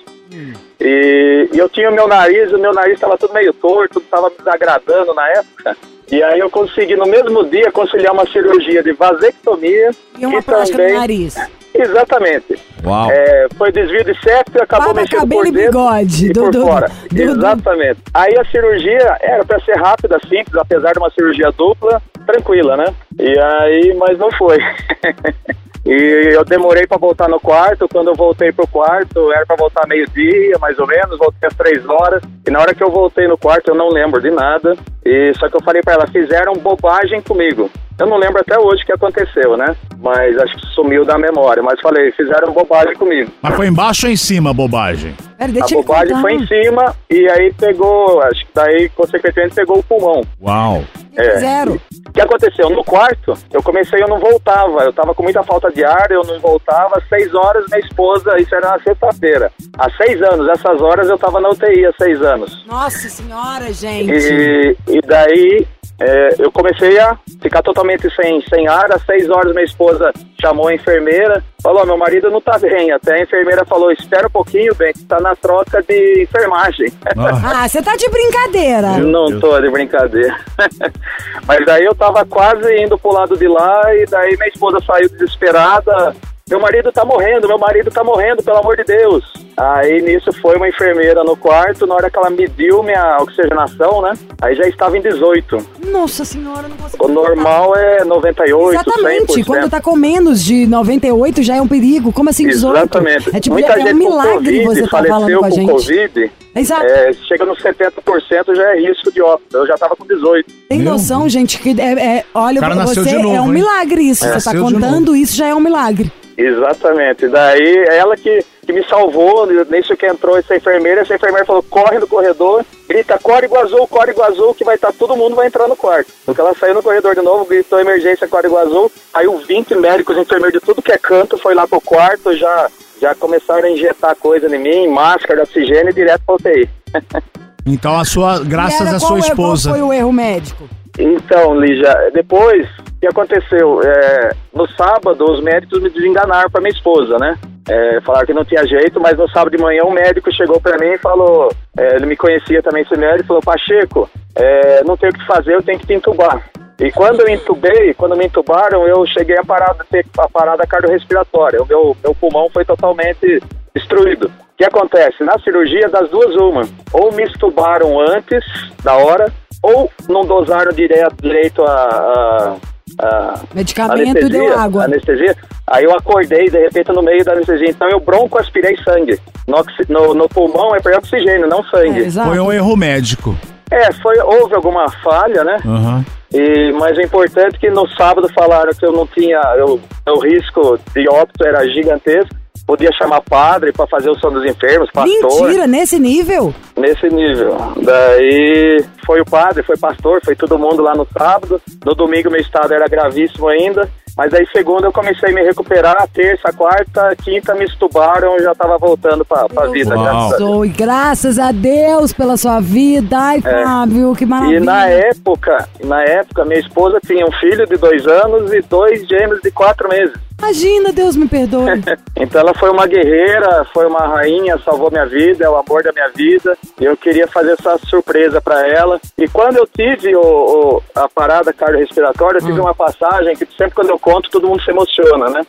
E, 0.79 1.49
e 1.51 1.57
eu 1.57 1.67
tinha 1.67 1.89
o 1.89 1.93
meu 1.93 2.07
nariz, 2.07 2.51
o 2.53 2.57
meu 2.57 2.73
nariz 2.73 2.93
estava 2.93 3.17
tudo 3.17 3.33
meio 3.33 3.51
torto, 3.53 3.99
estava 3.99 4.29
me 4.29 4.35
desagradando 4.37 5.13
na 5.13 5.27
época. 5.29 5.75
E 6.11 6.23
aí 6.23 6.39
eu 6.39 6.49
consegui 6.49 6.95
no 6.95 7.05
mesmo 7.05 7.43
dia 7.45 7.71
conciliar 7.71 8.13
uma 8.13 8.25
cirurgia 8.27 8.81
de 8.81 8.93
vasectomia 8.93 9.91
E 10.17 10.25
uma 10.25 10.39
e 10.39 10.41
plástica 10.41 10.77
também... 10.77 10.93
no 10.93 10.99
nariz. 10.99 11.35
Exatamente. 11.73 12.59
Uau. 12.83 13.09
É, 13.11 13.47
foi 13.57 13.71
desvio 13.71 14.03
de 14.03 14.13
septo 14.21 14.57
e 14.57 14.61
acabou 14.61 14.87
Barba, 14.87 15.01
mexendo 15.01 15.19
cabelo 15.21 15.41
por 15.41 15.47
e 15.47 15.51
dentro 15.51 15.71
bigode. 15.71 16.25
e 16.25 16.29
Do- 16.33 16.41
por 16.41 16.51
do- 16.51 16.61
fora. 16.65 16.87
do- 17.09 17.15
do- 17.15 17.21
Exatamente. 17.21 17.99
Aí 18.13 18.37
a 18.37 18.45
cirurgia 18.45 19.17
era 19.21 19.45
pra 19.45 19.59
ser 19.61 19.75
rápida, 19.77 20.17
simples, 20.27 20.55
apesar 20.55 20.93
de 20.93 20.99
uma 20.99 21.09
cirurgia 21.11 21.51
dupla, 21.51 22.01
tranquila, 22.25 22.75
né? 22.77 22.85
E 23.19 23.37
aí, 23.39 23.93
mas 23.97 24.17
não 24.17 24.31
foi. 24.31 24.57
E 25.85 26.33
eu 26.35 26.43
demorei 26.43 26.85
pra 26.85 26.97
voltar 26.97 27.29
no 27.29 27.39
quarto. 27.39 27.87
Quando 27.87 28.09
eu 28.09 28.13
voltei 28.13 28.51
pro 28.51 28.67
quarto, 28.67 29.31
era 29.31 29.45
pra 29.45 29.55
voltar 29.55 29.87
meio-dia, 29.87 30.57
mais 30.59 30.77
ou 30.77 30.85
menos. 30.85 31.17
Voltei 31.17 31.47
às 31.47 31.55
três 31.55 31.87
horas. 31.87 32.21
E 32.45 32.51
na 32.51 32.59
hora 32.59 32.75
que 32.75 32.83
eu 32.83 32.91
voltei 32.91 33.27
no 33.29 33.37
quarto, 33.37 33.69
eu 33.69 33.75
não 33.75 33.87
lembro 33.87 34.21
de 34.21 34.29
nada. 34.29 34.75
E 35.05 35.31
só 35.39 35.47
que 35.49 35.55
eu 35.55 35.63
falei 35.63 35.81
pra 35.81 35.93
ela: 35.93 36.05
fizeram 36.07 36.53
bobagem 36.53 37.21
comigo. 37.21 37.71
Eu 37.99 38.07
não 38.07 38.17
lembro 38.17 38.39
até 38.39 38.57
hoje 38.57 38.83
o 38.83 38.85
que 38.85 38.93
aconteceu, 38.93 39.57
né? 39.57 39.75
Mas 39.97 40.37
acho 40.37 40.55
que 40.55 40.65
sumiu 40.67 41.03
da 41.03 41.17
memória. 41.17 41.61
Mas 41.61 41.79
falei: 41.81 42.11
fizeram 42.13 42.53
bobagem 42.53 42.95
comigo. 42.95 43.29
Mas 43.41 43.55
foi 43.55 43.67
embaixo 43.67 44.07
ou 44.07 44.11
em 44.11 44.15
cima 44.15 44.51
a 44.51 44.53
bobagem? 44.53 45.15
Pera, 45.37 45.51
A 45.63 45.67
bobagem 45.67 46.21
foi 46.21 46.33
em 46.33 46.47
cima 46.47 46.95
e 47.09 47.29
aí 47.29 47.53
pegou, 47.53 48.21
acho 48.23 48.45
que 48.45 48.51
daí, 48.53 48.89
consequentemente, 48.89 49.55
pegou 49.55 49.79
o 49.79 49.83
pulmão. 49.83 50.21
Uau. 50.41 50.83
É. 51.15 51.39
Zero. 51.39 51.81
O 52.07 52.11
que 52.11 52.21
aconteceu? 52.21 52.69
No 52.69 52.83
quarto, 52.83 53.33
eu 53.51 53.61
comecei, 53.61 54.01
eu 54.01 54.07
não 54.07 54.19
voltava. 54.19 54.83
Eu 54.83 54.93
tava 54.93 55.13
com 55.13 55.23
muita 55.23 55.43
falta 55.43 55.69
de 55.69 55.83
ar, 55.83 56.07
eu 56.09 56.23
não 56.23 56.39
voltava. 56.39 56.97
Às 56.97 57.07
seis 57.09 57.33
horas, 57.33 57.65
minha 57.69 57.85
esposa, 57.85 58.39
isso 58.39 58.55
era 58.55 58.71
na 58.71 58.79
sexta-feira. 58.79 59.51
Há 59.77 59.89
seis 59.91 60.21
anos, 60.21 60.47
essas 60.47 60.81
horas 60.81 61.09
eu 61.09 61.17
tava 61.17 61.41
na 61.41 61.49
UTI 61.49 61.85
há 61.85 61.93
seis 62.01 62.21
anos. 62.21 62.65
Nossa 62.65 63.09
senhora, 63.09 63.71
gente. 63.73 64.11
E, 64.11 64.77
e 64.87 65.01
daí 65.01 65.67
é, 65.99 66.29
eu 66.39 66.51
comecei 66.51 66.99
a 66.99 67.17
ficar 67.41 67.61
totalmente 67.61 68.09
sem, 68.15 68.41
sem 68.47 68.67
ar. 68.67 68.91
Às 68.91 69.03
seis 69.05 69.29
horas, 69.29 69.51
minha 69.53 69.65
esposa 69.65 70.11
chamou 70.41 70.67
a 70.67 70.73
enfermeira, 70.73 71.43
falou: 71.61 71.85
meu 71.85 71.97
marido 71.97 72.29
não 72.29 72.39
tá 72.41 72.57
bem. 72.57 72.91
Até 72.91 73.15
a 73.15 73.21
enfermeira 73.23 73.65
falou: 73.65 73.91
espera 73.91 74.27
um 74.27 74.31
pouquinho, 74.31 74.73
bem, 74.75 74.93
que 74.93 75.03
tá 75.05 75.19
na 75.19 75.35
troca 75.35 75.83
de 75.83 76.23
enfermagem. 76.23 76.87
Ah, 77.17 77.63
Ah, 77.63 77.67
você 77.67 77.81
tá 77.81 77.95
de 77.95 78.07
brincadeira. 78.09 78.97
Não 78.99 79.39
tô 79.39 79.59
de 79.59 79.69
brincadeira. 79.69 80.35
Mas 81.45 81.65
daí 81.65 81.83
eu 81.85 81.95
tava 81.95 82.25
quase 82.25 82.73
indo 82.81 82.97
pro 82.97 83.11
lado 83.13 83.37
de 83.37 83.47
lá 83.47 83.81
e 83.95 84.05
daí 84.05 84.35
minha 84.37 84.49
esposa 84.49 84.79
saiu 84.85 85.09
desesperada. 85.09 86.15
Meu 86.49 86.59
marido 86.59 86.91
tá 86.91 87.05
morrendo, 87.05 87.47
meu 87.47 87.59
marido 87.59 87.91
tá 87.91 88.03
morrendo, 88.03 88.41
pelo 88.41 88.57
amor 88.57 88.75
de 88.75 88.83
Deus. 88.83 89.23
Aí 89.55 90.01
nisso 90.01 90.31
foi 90.41 90.55
uma 90.55 90.67
enfermeira 90.67 91.23
no 91.23 91.35
quarto, 91.35 91.85
na 91.85 91.93
hora 91.93 92.09
que 92.09 92.17
ela 92.17 92.29
mediu 92.29 92.81
minha 92.81 93.17
oxigenação, 93.21 94.01
né? 94.01 94.13
Aí 94.41 94.55
já 94.55 94.67
estava 94.67 94.97
em 94.97 95.01
18. 95.01 95.57
Nossa 95.91 96.23
senhora, 96.25 96.67
não 96.67 96.77
consigo. 96.77 97.05
O 97.05 97.07
normal 97.09 97.75
é 97.75 98.03
98, 98.05 98.73
Exatamente. 98.73 99.33
100%. 99.33 99.45
Quando 99.45 99.69
tá 99.69 99.81
com 99.81 99.95
menos 99.95 100.43
de 100.43 100.65
98 100.65 101.43
já 101.43 101.57
é 101.57 101.61
um 101.61 101.67
perigo. 101.67 102.11
Como 102.13 102.29
assim 102.29 102.47
18? 102.47 102.77
Exatamente. 102.77 103.35
É 103.35 103.39
tipo 103.39 103.53
Muita 103.53 103.73
é 103.73 103.77
um 103.77 103.81
gente 103.87 103.93
milagre 103.95 104.59
com 104.61 104.65
Covid 104.65 104.65
você 104.65 104.81
tá 104.81 104.87
falando 104.87 105.09
faleceu 105.19 105.39
com 105.39 105.45
a 105.45 105.49
gente. 105.49 105.71
Covid. 105.71 106.31
Exato. 106.55 106.85
É, 106.85 107.13
chega 107.27 107.45
nos 107.45 107.59
70% 107.61 108.55
já 108.55 108.75
é 108.75 108.79
risco 108.79 109.11
de 109.11 109.21
óbito. 109.21 109.55
Eu 109.55 109.67
já 109.67 109.75
tava 109.75 109.95
com 109.95 110.05
18. 110.05 110.51
Tem 110.67 110.79
Meu 110.79 110.93
noção, 110.93 111.29
gente, 111.29 111.59
que 111.59 111.79
é, 111.79 112.17
é- 112.17 112.25
olha, 112.33 112.57
O 112.57 112.61
cara 112.61 112.75
nasceu 112.75 113.03
você 113.03 113.09
de 113.09 113.21
novo, 113.21 113.35
é 113.35 113.41
um 113.41 113.45
hein? 113.47 113.51
milagre 113.51 114.01
isso. 114.01 114.21
Você 114.23 114.29
tá 114.29 114.35
Nasceu 114.35 114.63
contando 114.63 115.15
isso 115.15 115.35
já 115.35 115.47
é 115.47 115.53
um 115.53 115.59
milagre. 115.59 116.11
Exatamente. 116.39 117.27
Daí 117.27 117.85
ela 117.89 118.15
que, 118.15 118.45
que 118.65 118.71
me 118.71 118.81
salvou, 118.85 119.45
nisso 119.45 119.97
que 119.97 120.05
entrou 120.05 120.37
essa 120.37 120.55
enfermeira, 120.55 121.01
essa 121.01 121.13
enfermeira 121.13 121.45
falou, 121.45 121.61
corre 121.61 121.99
no 121.99 122.07
corredor, 122.07 122.65
grita 122.87 123.19
código 123.19 123.57
azul, 123.57 123.85
código 123.87 124.23
azul, 124.23 124.53
que 124.53 124.63
vai 124.63 124.75
estar, 124.75 124.93
todo 124.93 125.17
mundo 125.17 125.35
vai 125.35 125.47
entrar 125.47 125.67
no 125.67 125.75
quarto. 125.75 126.13
Porque 126.25 126.39
ela 126.39 126.55
saiu 126.55 126.73
no 126.73 126.81
corredor 126.81 127.13
de 127.13 127.21
novo, 127.21 127.43
gritou 127.43 127.79
emergência, 127.81 128.25
código 128.25 128.57
azul, 128.57 128.89
aí 129.13 129.27
os 129.27 129.45
20 129.45 129.75
médicos, 129.75 130.17
enfermeiros 130.17 130.57
de 130.57 130.65
tudo 130.65 130.81
que 130.81 130.93
é 130.93 130.97
canto, 130.97 131.37
foi 131.37 131.53
lá 131.53 131.67
pro 131.67 131.81
quarto, 131.81 132.33
já, 132.33 132.71
já 133.01 133.13
começaram 133.13 133.65
a 133.65 133.71
injetar 133.71 134.15
coisa 134.15 134.47
em 134.47 134.59
mim, 134.59 134.87
máscara 134.87 135.43
de 135.43 135.49
oxigênio 135.49 135.89
e 135.89 135.93
direto 135.93 136.23
pra 136.25 136.35
UTI. 136.35 136.69
Então 137.65 137.99
a 137.99 138.03
sua, 138.03 138.39
graças 138.39 138.91
à 138.91 138.99
sua 138.99 139.17
é- 139.17 139.19
esposa. 139.19 139.69
Qual 139.69 139.77
foi 139.77 139.87
o 139.87 139.93
erro 139.93 140.11
médico? 140.11 140.67
Então, 140.99 141.57
Lígia, 141.57 142.11
depois, 142.13 142.67
o 142.79 142.99
que 142.99 143.07
aconteceu? 143.07 143.81
É, 143.81 144.31
no 144.53 144.67
sábado, 144.71 145.31
os 145.31 145.41
médicos 145.41 145.81
me 145.81 145.89
desenganaram 145.89 146.51
para 146.51 146.59
minha 146.59 146.73
esposa, 146.73 147.17
né? 147.17 147.37
É, 147.69 148.01
falaram 148.01 148.25
que 148.25 148.33
não 148.33 148.43
tinha 148.43 148.67
jeito, 148.67 148.99
mas 148.99 149.17
no 149.17 149.29
sábado 149.29 149.55
de 149.55 149.63
manhã 149.63 149.83
um 149.85 149.93
médico 149.93 150.29
chegou 150.33 150.59
pra 150.59 150.77
mim 150.77 150.93
e 150.93 150.97
falou, 150.97 151.49
é, 151.77 151.95
ele 151.95 152.05
me 152.05 152.17
conhecia 152.17 152.61
também 152.61 152.83
esse 152.83 152.97
médico, 152.97 153.27
falou, 153.27 153.43
Pacheco, 153.43 154.09
é, 154.35 154.83
não 154.83 154.97
tem 154.97 155.09
o 155.09 155.13
que 155.13 155.25
fazer, 155.25 155.55
eu 155.55 155.63
tenho 155.63 155.79
que 155.79 155.87
te 155.87 155.93
entubar. 155.93 156.43
E 156.79 156.91
quando 156.91 157.21
eu 157.21 157.29
entubei, 157.29 157.93
quando 157.93 158.17
me 158.17 158.25
entubaram, 158.25 158.87
eu 158.87 159.05
cheguei 159.05 159.37
a 159.37 159.73
ter 159.89 160.05
a 160.17 160.29
parada 160.29 160.65
cardiorrespiratória. 160.65 161.61
O 161.61 161.67
meu, 161.67 161.95
meu 162.01 162.15
pulmão 162.15 162.49
foi 162.49 162.63
totalmente 162.63 163.41
destruído. 163.75 164.27
O 164.27 164.57
que 164.57 164.63
acontece? 164.65 165.23
Na 165.23 165.37
cirurgia, 165.39 165.89
das 165.89 166.09
duas, 166.09 166.35
uma. 166.35 166.61
Ou 166.93 167.11
me 167.11 167.23
estubaram 167.23 167.99
antes 167.99 168.43
da 168.81 168.95
hora, 168.95 169.31
ou 169.61 169.91
não 170.07 170.25
dosaram 170.25 170.71
direto, 170.71 171.15
direito 171.21 171.63
a, 171.63 172.57
a, 172.99 173.05
a 173.05 173.39
Medicamento 173.53 174.09
anestesia, 174.09 174.29
deu 174.29 174.57
água. 174.57 174.83
Anestesia. 174.85 175.35
Aí 175.67 175.83
eu 175.83 175.93
acordei, 175.93 176.49
de 176.49 176.59
repente, 176.59 176.91
no 176.91 177.01
meio 177.01 177.23
da 177.23 177.33
anestesia. 177.33 177.69
Então 177.69 177.89
eu 177.89 177.99
bronco 177.99 178.39
aspirei 178.39 178.75
sangue. 178.83 179.19
No, 179.47 179.63
no, 179.89 180.13
no 180.13 180.29
pulmão 180.29 180.75
é 180.75 180.79
para 180.79 180.97
oxigênio, 180.97 181.47
não 181.47 181.63
sangue. 181.65 182.01
É, 182.01 182.05
exato. 182.05 182.29
Foi 182.29 182.39
um 182.39 182.51
erro 182.51 182.75
médico. 182.75 183.37
É, 183.71 183.91
foi, 183.93 184.17
houve 184.19 184.55
alguma 184.55 184.89
falha, 185.03 185.43
né? 185.43 185.57
Aham. 185.65 186.05
E, 186.33 186.71
mas 186.73 186.97
é 186.97 187.03
importante 187.03 187.59
que 187.59 187.69
no 187.69 187.87
sábado 187.89 188.29
falaram 188.33 188.71
que 188.73 188.85
eu 188.85 188.91
não 188.91 189.05
tinha. 189.07 189.39
Eu, 189.57 189.79
o 190.07 190.19
risco 190.19 190.79
de 190.93 191.07
óbito 191.09 191.45
era 191.45 191.67
gigantesco. 191.67 192.38
Podia 192.69 192.91
chamar 192.91 193.21
padre 193.21 193.73
para 193.73 193.87
fazer 193.87 194.11
o 194.11 194.19
som 194.19 194.29
dos 194.29 194.45
enfermos, 194.45 194.91
pastor. 194.91 195.41
Mentira, 195.41 195.65
nesse 195.65 195.97
nível? 195.97 196.53
Nesse 196.77 197.09
nível. 197.09 197.57
Daí 197.81 198.85
foi 199.03 199.19
o 199.21 199.25
padre, 199.25 199.63
foi 199.63 199.75
pastor, 199.75 200.21
foi 200.23 200.35
todo 200.35 200.59
mundo 200.59 200.83
lá 200.83 200.93
no 200.93 201.07
sábado. 201.17 201.59
No 201.83 201.95
domingo 201.95 202.29
meu 202.29 202.39
estado 202.39 202.71
era 202.71 202.87
gravíssimo 202.87 203.47
ainda. 203.47 203.89
Mas 204.15 204.31
aí 204.35 204.45
segunda 204.53 204.85
eu 204.85 204.91
comecei 204.91 205.31
a 205.31 205.33
me 205.33 205.41
recuperar, 205.41 206.07
terça, 206.13 206.53
quarta, 206.53 207.15
quinta 207.23 207.55
me 207.55 207.65
estubaram, 207.65 208.35
eu 208.35 208.43
já 208.43 208.53
tava 208.53 208.77
voltando 208.77 209.25
pra, 209.25 209.49
pra 209.49 209.65
vida. 209.69 209.95
Graças 209.95 210.39
a 210.39 210.65
e 210.65 210.69
graças 210.69 211.39
a 211.39 211.51
Deus 211.51 212.13
pela 212.13 212.37
sua 212.37 212.59
vida. 212.59 213.17
Ai, 213.17 213.41
Fábio, 213.41 214.13
que 214.15 214.27
maravilha. 214.27 214.57
É. 214.57 214.61
E 214.61 214.63
na 214.63 214.85
época, 214.89 215.67
na 215.83 216.03
época, 216.03 216.45
minha 216.45 216.59
esposa 216.59 216.99
tinha 217.03 217.25
um 217.25 217.31
filho 217.31 217.65
de 217.65 217.77
dois 217.77 218.05
anos 218.05 218.53
e 218.53 218.61
dois 218.61 219.07
gêmeos 219.07 219.41
de 219.41 219.49
quatro 219.49 219.89
meses. 219.89 220.28
Imagina, 220.39 220.91
Deus 220.91 221.15
me 221.15 221.27
perdoe. 221.27 221.65
Então 222.21 222.41
ela 222.41 222.53
foi 222.53 222.69
uma 222.69 222.85
guerreira, 222.85 223.65
foi 223.73 223.85
uma 223.85 224.05
rainha, 224.07 224.57
salvou 224.65 224.91
minha 224.91 225.05
vida, 225.05 225.45
é 225.45 225.49
o 225.49 225.55
amor 225.55 225.81
da 225.83 225.91
minha 225.93 226.09
vida. 226.09 226.57
E 226.81 226.83
eu 226.83 226.97
queria 226.97 227.25
fazer 227.27 227.51
essa 227.53 227.77
surpresa 227.87 228.41
pra 228.41 228.67
ela. 228.67 228.99
E 229.17 229.25
quando 229.29 229.55
eu 229.57 229.65
tive 229.67 230.13
o, 230.17 230.21
o- 230.21 230.83
a 230.95 231.07
parada 231.07 231.53
cardiorrespiratória, 231.53 232.39
eu 232.39 232.45
tive 232.45 232.59
uma 232.59 232.75
passagem 232.75 233.35
que 233.37 233.45
sempre 233.57 233.73
quando 233.75 233.89
eu 233.91 233.97
conto 233.99 234.29
todo 234.29 234.47
mundo 234.49 234.61
se 234.61 234.69
emociona, 234.71 235.29
né? 235.29 235.45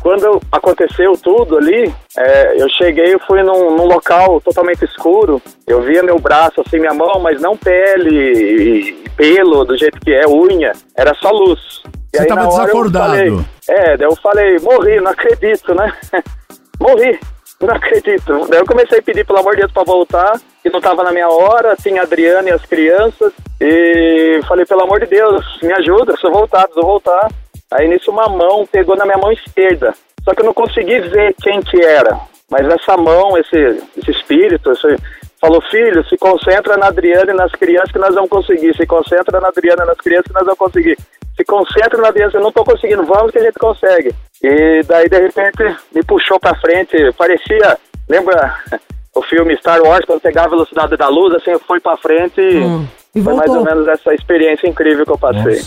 Quando 0.00 0.40
aconteceu 0.52 1.14
tudo 1.20 1.56
ali, 1.58 1.92
é, 2.16 2.62
eu 2.62 2.68
cheguei, 2.78 3.12
eu 3.14 3.20
fui 3.26 3.42
num, 3.42 3.74
num 3.74 3.86
local 3.86 4.40
totalmente 4.40 4.84
escuro. 4.84 5.42
Eu 5.66 5.80
via 5.82 6.02
meu 6.02 6.18
braço, 6.20 6.60
assim, 6.64 6.78
minha 6.78 6.94
mão, 6.94 7.18
mas 7.20 7.40
não 7.40 7.56
pele 7.56 8.10
e, 8.14 8.90
e 9.04 9.08
pelo 9.16 9.64
do 9.64 9.76
jeito 9.76 9.98
que 10.00 10.12
é, 10.12 10.28
unha. 10.28 10.72
Era 10.96 11.12
só 11.14 11.30
luz. 11.30 11.82
Você 12.16 12.22
aí, 12.22 12.28
tava 12.28 12.42
na 12.42 12.48
hora, 12.48 12.56
eu 12.56 12.64
desacordado. 12.66 13.08
falei- 13.08 13.44
é, 13.68 13.96
daí 13.96 14.06
eu 14.06 14.16
falei, 14.16 14.58
morri, 14.60 15.00
não 15.00 15.10
acredito, 15.10 15.74
né? 15.74 15.92
morri, 16.80 17.18
não 17.60 17.74
acredito. 17.74 18.46
Daí 18.48 18.60
eu 18.60 18.66
comecei 18.66 18.98
a 18.98 19.02
pedir, 19.02 19.26
pelo 19.26 19.38
amor 19.38 19.54
de 19.54 19.60
Deus, 19.62 19.72
pra 19.72 19.84
voltar, 19.84 20.40
que 20.62 20.70
não 20.70 20.80
tava 20.80 21.02
na 21.02 21.12
minha 21.12 21.28
hora, 21.28 21.76
tinha 21.76 22.00
a 22.00 22.04
Adriana 22.04 22.48
e 22.48 22.52
as 22.52 22.62
crianças, 22.64 23.32
e 23.60 24.40
falei, 24.46 24.64
pelo 24.66 24.82
amor 24.82 25.00
de 25.00 25.06
Deus, 25.06 25.44
me 25.62 25.72
ajuda, 25.72 26.14
eu 26.22 26.32
voltar, 26.32 26.64
preciso 26.64 26.86
voltar. 26.86 27.30
Aí 27.72 27.88
nisso 27.88 28.10
uma 28.10 28.28
mão 28.28 28.66
pegou 28.70 28.96
na 28.96 29.04
minha 29.04 29.18
mão 29.18 29.32
esquerda, 29.32 29.94
só 30.24 30.32
que 30.34 30.40
eu 30.42 30.46
não 30.46 30.54
consegui 30.54 31.00
ver 31.00 31.34
quem 31.42 31.60
que 31.60 31.80
era, 31.84 32.18
mas 32.50 32.66
essa 32.68 32.96
mão, 32.96 33.36
esse, 33.36 33.82
esse 33.96 34.10
espírito, 34.10 34.70
esse, 34.70 34.96
falou, 35.44 35.60
filho, 35.70 36.02
se 36.08 36.16
concentra 36.16 36.76
na 36.78 36.86
Adriana 36.86 37.30
e 37.30 37.36
nas 37.36 37.52
crianças 37.52 37.92
que 37.92 37.98
nós 37.98 38.14
vamos 38.14 38.30
conseguir, 38.30 38.74
se 38.74 38.86
concentra 38.86 39.40
na 39.40 39.48
Adriana 39.48 39.84
e 39.84 39.86
nas 39.86 39.98
crianças 39.98 40.26
que 40.26 40.32
nós 40.32 40.44
vamos 40.44 40.58
conseguir. 40.58 40.96
Se 41.36 41.44
concentra 41.44 42.00
na 42.00 42.12
criança, 42.12 42.38
eu 42.38 42.42
não 42.42 42.52
tô 42.52 42.64
conseguindo, 42.64 43.04
vamos 43.04 43.30
que 43.30 43.38
a 43.38 43.42
gente 43.42 43.58
consegue. 43.58 44.14
E 44.42 44.82
daí, 44.84 45.08
de 45.08 45.18
repente, 45.18 45.76
me 45.94 46.02
puxou 46.02 46.40
pra 46.40 46.54
frente, 46.54 46.96
parecia, 47.18 47.76
lembra 48.08 48.56
o 49.14 49.22
filme 49.22 49.56
Star 49.58 49.82
Wars, 49.82 50.06
quando 50.06 50.20
pegava 50.20 50.46
a 50.46 50.50
velocidade 50.50 50.96
da 50.96 51.08
luz, 51.08 51.34
assim, 51.34 51.50
eu 51.50 51.60
fui 51.60 51.78
pra 51.78 51.96
frente 51.98 52.40
Hum, 52.40 52.86
e 52.86 53.03
foi 53.22 53.34
mais 53.34 53.50
ou 53.50 53.64
menos 53.64 53.86
essa 53.86 54.12
experiência 54.14 54.66
incrível 54.68 55.04
que 55.04 55.12
eu 55.12 55.18
passei. 55.18 55.62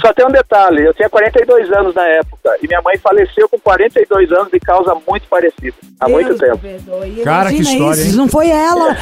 Só 0.00 0.12
tem 0.12 0.24
um 0.26 0.30
detalhe, 0.30 0.84
eu 0.84 0.94
tinha 0.94 1.08
42 1.08 1.72
anos 1.72 1.94
na 1.94 2.06
época, 2.06 2.56
e 2.62 2.66
minha 2.68 2.80
mãe 2.82 2.96
faleceu 2.98 3.48
com 3.48 3.58
42 3.58 4.30
anos 4.32 4.50
de 4.52 4.60
causa 4.60 4.94
muito 5.08 5.26
parecida, 5.28 5.74
há 5.98 6.08
muito 6.08 6.28
Deus 6.28 6.40
tempo. 6.40 6.58
me 6.62 6.78
perdoe. 6.78 7.22
Cara, 7.24 7.48
que 7.50 7.56
Imagina 7.56 7.72
história, 7.76 8.00
isso, 8.00 8.10
hein? 8.10 8.16
Não 8.16 8.28
foi 8.28 8.48
ela, 8.50 8.96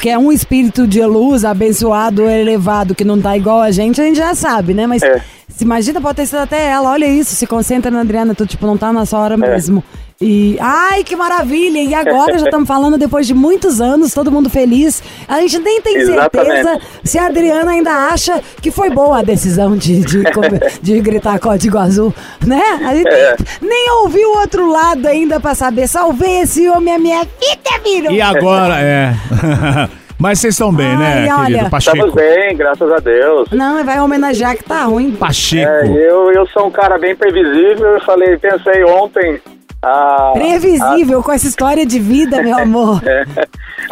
que 0.00 0.08
é 0.08 0.18
um 0.18 0.32
espírito 0.32 0.86
de 0.86 1.04
luz 1.04 1.44
abençoado, 1.44 2.22
elevado, 2.28 2.94
que 2.94 3.04
não 3.04 3.20
tá 3.20 3.36
igual 3.36 3.60
a 3.60 3.70
gente, 3.70 4.00
a 4.00 4.04
gente 4.04 4.16
já 4.16 4.34
sabe, 4.34 4.74
né? 4.74 4.86
Mas 4.86 5.02
É. 5.02 5.20
se 5.48 5.64
imagina, 5.64 6.00
pode 6.00 6.16
ter 6.16 6.26
sido 6.26 6.38
até 6.40 6.66
ela. 6.68 6.90
Olha 6.90 7.06
isso, 7.06 7.34
se 7.36 7.46
concentra 7.46 7.90
na 7.90 8.00
Adriana, 8.00 8.34
tu 8.34 8.46
tipo, 8.46 8.66
não 8.66 8.76
tá 8.76 8.92
na 8.92 9.06
sua 9.06 9.20
hora 9.20 9.34
É. 9.34 9.36
mesmo. 9.36 9.84
E, 10.22 10.58
ai, 10.60 11.02
que 11.02 11.16
maravilha! 11.16 11.78
E 11.78 11.94
agora 11.94 12.36
já 12.36 12.44
estamos 12.44 12.68
falando 12.68 12.98
depois 12.98 13.26
de 13.26 13.32
muitos 13.32 13.80
anos, 13.80 14.12
todo 14.12 14.30
mundo 14.30 14.50
feliz. 14.50 15.02
A 15.26 15.40
gente 15.40 15.58
nem 15.60 15.80
tem 15.80 15.94
certeza 16.04 16.12
Exatamente. 16.60 16.82
se 17.04 17.18
a 17.18 17.24
Adriana 17.24 17.70
ainda 17.70 17.90
acha 17.90 18.38
que 18.60 18.70
foi 18.70 18.90
boa 18.90 19.20
a 19.20 19.22
decisão 19.22 19.74
de, 19.78 20.00
de, 20.00 20.22
de 20.82 21.00
gritar 21.00 21.38
código 21.40 21.78
azul, 21.78 22.14
né? 22.46 22.62
A 22.86 22.94
gente 22.94 23.08
É. 23.08 23.34
nem 23.62 23.90
ouviu 24.02 24.28
o 24.32 24.38
outro 24.40 24.70
lado 24.70 25.08
ainda 25.08 25.40
pra 25.40 25.54
saber. 25.54 25.88
Salvei 25.88 26.42
esse 26.42 26.68
homem, 26.68 26.94
a 26.94 26.98
minha 26.98 27.22
vida 27.22 27.82
virou. 27.82 28.12
E 28.12 28.20
agora, 28.20 28.78
é. 28.78 29.14
Mas 30.20 30.38
vocês 30.38 30.52
estão 30.52 30.70
bem, 30.70 30.98
né, 30.98 31.30
Ai, 31.30 31.38
olha. 31.44 31.46
querido? 31.60 31.76
Estamos 31.78 32.10
Pacheco. 32.10 32.14
bem, 32.14 32.54
graças 32.58 32.92
a 32.92 32.98
Deus. 32.98 33.48
Não, 33.52 33.82
vai 33.82 33.98
homenagear 33.98 34.54
que 34.54 34.64
tá 34.64 34.84
ruim. 34.84 35.12
Pacheco. 35.12 35.66
É, 35.66 35.86
eu, 35.88 36.30
eu 36.30 36.46
sou 36.48 36.66
um 36.66 36.70
cara 36.70 36.98
bem 36.98 37.16
previsível, 37.16 37.86
eu 37.94 38.00
falei, 38.02 38.36
pensei 38.36 38.84
ontem... 38.84 39.40
A, 39.82 40.32
Previsível 40.34 41.22
com 41.22 41.32
essa 41.32 41.46
história 41.46 41.86
de 41.86 41.98
vida, 41.98 42.42
meu 42.42 42.56
amor. 42.60 43.00
É. 43.06 43.24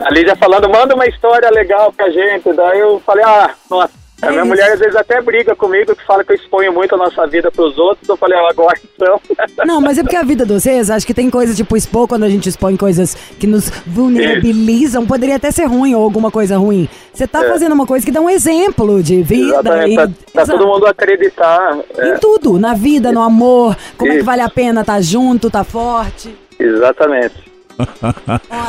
A 0.05 0.11
Lídia 0.11 0.37
falando, 0.37 0.69
manda 0.69 0.95
uma 0.95 1.07
história 1.07 1.51
legal 1.51 1.93
pra 1.93 2.11
gente. 2.11 2.53
Daí 2.53 2.81
eu 2.81 3.01
falei, 3.05 3.25
ah, 3.25 3.51
nossa. 3.71 3.98
A 4.21 4.27
minha 4.31 4.41
É 4.41 4.43
isso. 4.43 4.49
mulher 4.49 4.73
às 4.73 4.81
vezes 4.81 4.97
até 4.97 5.21
briga 5.23 5.55
comigo, 5.55 5.95
que 5.95 6.05
fala 6.05 6.25
que 6.25 6.33
eu 6.33 6.37
exponho 6.37 6.73
muito 6.73 6.95
a 6.95 6.99
nossa 6.99 7.25
vida 7.27 7.51
pros 7.53 7.79
outros. 7.79 8.09
Eu 8.09 8.17
falei, 8.17 8.37
ah, 8.37 8.49
agora 8.51 8.77
então. 8.95 9.21
Não, 9.65 9.81
mas 9.81 9.97
é 9.97 10.03
porque 10.03 10.17
a 10.17 10.23
vida 10.25 10.45
de 10.45 10.53
vocês, 10.55 10.91
acho 10.91 11.07
que 11.07 11.15
tem 11.15 11.31
coisas 11.31 11.57
tipo 11.57 11.77
expor 11.77 12.09
quando 12.09 12.25
a 12.25 12.29
gente 12.29 12.49
expõe 12.49 12.77
coisas 12.77 13.15
que 13.39 13.47
nos 13.47 13.71
vulnerabilizam, 13.87 15.07
poderia 15.07 15.37
até 15.37 15.51
ser 15.51 15.67
ruim 15.67 15.95
ou 15.95 16.03
alguma 16.03 16.31
coisa 16.31 16.57
ruim. 16.59 16.89
Você 17.13 17.27
tá 17.27 17.45
É. 17.45 17.49
fazendo 17.49 17.73
uma 17.73 17.87
coisa 17.87 18.05
que 18.05 18.13
dá 18.13 18.21
um 18.21 18.29
exemplo 18.31 19.03
de 19.03 19.23
vida. 19.23 19.51
Exatamente, 19.51 19.93
e- 19.93 19.95
pra, 19.95 20.09
pra 20.33 20.47
todo 20.47 20.67
mundo 20.67 20.87
acreditar. 20.87 21.79
É, 21.97 22.09
Em 22.15 22.19
tudo, 22.19 22.59
na 22.59 22.75
vida, 22.75 23.13
no 23.13 23.23
amor, 23.23 23.77
como 23.97 24.11
é 24.11 24.15
que 24.15 24.19
Isso. 24.19 24.27
vale 24.27 24.43
a 24.43 24.49
pena 24.51 24.81
estar 24.81 25.01
junto, 25.01 25.51
tá 25.51 25.63
forte. 25.65 26.35
exatamente. 26.59 27.48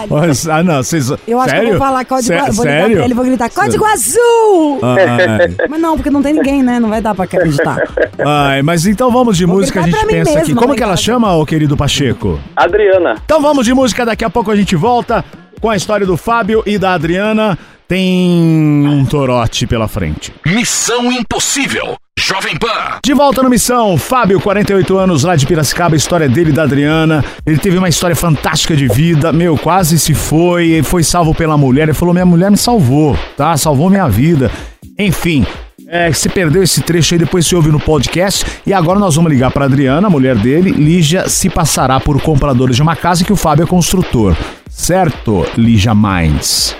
Olha, 0.10 0.28
Mas- 0.28 0.48
Ah, 0.48 0.64
não, 0.64 0.78
vocês. 0.84 1.10
eu 1.28 1.40
acho 1.40 1.50
sério? 1.50 1.68
que 1.70 1.74
eu 1.76 1.80
vou 1.80 1.88
falar 1.88 2.06
código 2.06 2.34
azul. 2.36 2.54
Vou 2.54 2.64
Sério? 2.66 2.96
pra 2.98 3.06
ele 3.06 3.14
vou 3.14 3.26
gritar 3.26 3.50
código 3.50 3.86
azul! 3.86 4.80
Ai, 4.84 5.56
Mas 5.70 5.80
não, 5.82 5.96
porque 5.96 6.10
não 6.10 6.22
tem 6.22 6.34
ninguém, 6.34 6.62
né? 6.64 6.80
Não 6.80 6.90
vai 6.90 7.02
dar 7.02 7.16
pra 7.16 7.26
acreditar. 7.26 7.78
ai, 8.26 8.62
mas 8.62 8.86
então 8.86 9.12
vamos 9.12 9.38
de 9.38 9.46
Vou 9.46 9.56
música, 9.58 9.80
a 9.82 9.84
gente 9.84 10.06
pensa 10.06 10.32
aqui. 10.40 10.48
mesma 10.50 10.62
Como 10.62 10.76
que 10.76 10.84
ela 10.84 10.96
chama, 10.98 11.34
ô 11.36 11.46
querido 11.46 11.76
Pacheco? 11.76 12.40
Adriana, 12.56 13.16
Então 13.26 13.42
vamos 13.42 13.66
de 13.66 13.74
música, 13.74 14.06
daqui 14.06 14.24
a 14.26 14.30
pouco 14.30 14.52
a 14.52 14.56
gente 14.56 14.76
volta 14.76 15.24
com 15.62 15.70
a 15.70 15.76
história 15.76 16.06
do 16.06 16.16
Fábio 16.18 16.64
e 16.66 16.78
da 16.78 16.94
Adriana. 16.94 17.58
Tem 17.88 18.86
um 18.88 19.04
torote 19.04 19.66
pela 19.66 19.88
frente. 19.88 20.32
Missão 20.46 21.12
Impossível. 21.12 21.98
Jovem 22.20 22.58
Pan. 22.58 23.00
De 23.04 23.14
volta 23.14 23.42
no 23.42 23.50
Missão, 23.50 23.98
Fábio, 23.98 24.42
48 24.42 24.98
anos, 24.98 25.24
lá 25.24 25.38
de 25.38 25.48
Piracicaba, 25.48 25.96
a 25.96 25.98
história 25.98 26.28
dele 26.28 26.50
e 26.50 26.54
da 26.54 26.64
Adriana. 26.64 27.24
Ele 27.46 27.58
teve 27.58 27.78
uma 27.78 27.88
história 27.88 28.16
fantástica 28.16 28.76
de 28.76 28.90
vida, 28.90 29.32
meu, 29.32 29.58
quase 29.58 29.98
se 29.98 30.14
foi, 30.14 30.82
foi 30.84 31.02
salvo 31.02 31.34
pela 31.34 31.58
mulher. 31.58 31.84
Ele 31.84 31.94
falou: 31.94 32.14
minha 32.14 32.26
mulher 32.26 32.52
me 32.52 32.58
salvou, 32.58 33.18
tá? 33.38 33.56
Salvou 33.56 33.90
minha 33.90 34.08
vida. 34.10 34.52
Enfim. 34.98 35.46
É, 35.88 36.12
se 36.12 36.30
perdeu 36.30 36.62
esse 36.62 36.82
trecho 36.82 37.16
aí, 37.16 37.20
depois 37.20 37.48
se 37.48 37.56
ouve 37.56 37.72
no 37.72 37.80
podcast. 37.80 38.46
E 38.68 38.74
agora 38.74 39.00
nós 39.00 39.16
vamos 39.16 39.32
ligar 39.32 39.50
para 39.50 39.66
Adriana, 39.66 40.06
a 40.06 40.10
mulher 40.10 40.36
dele. 40.36 40.72
Lígia 40.72 41.28
se 41.30 41.50
passará 41.50 42.00
por 42.02 42.22
compradores 42.22 42.76
de 42.76 42.82
uma 42.82 42.98
casa 42.98 43.24
que 43.24 43.34
o 43.34 43.38
Fábio 43.38 43.64
é 43.64 43.68
construtor. 43.68 44.36
Certo, 44.70 45.46
Lígia 45.58 45.96
Minds? 45.96 46.76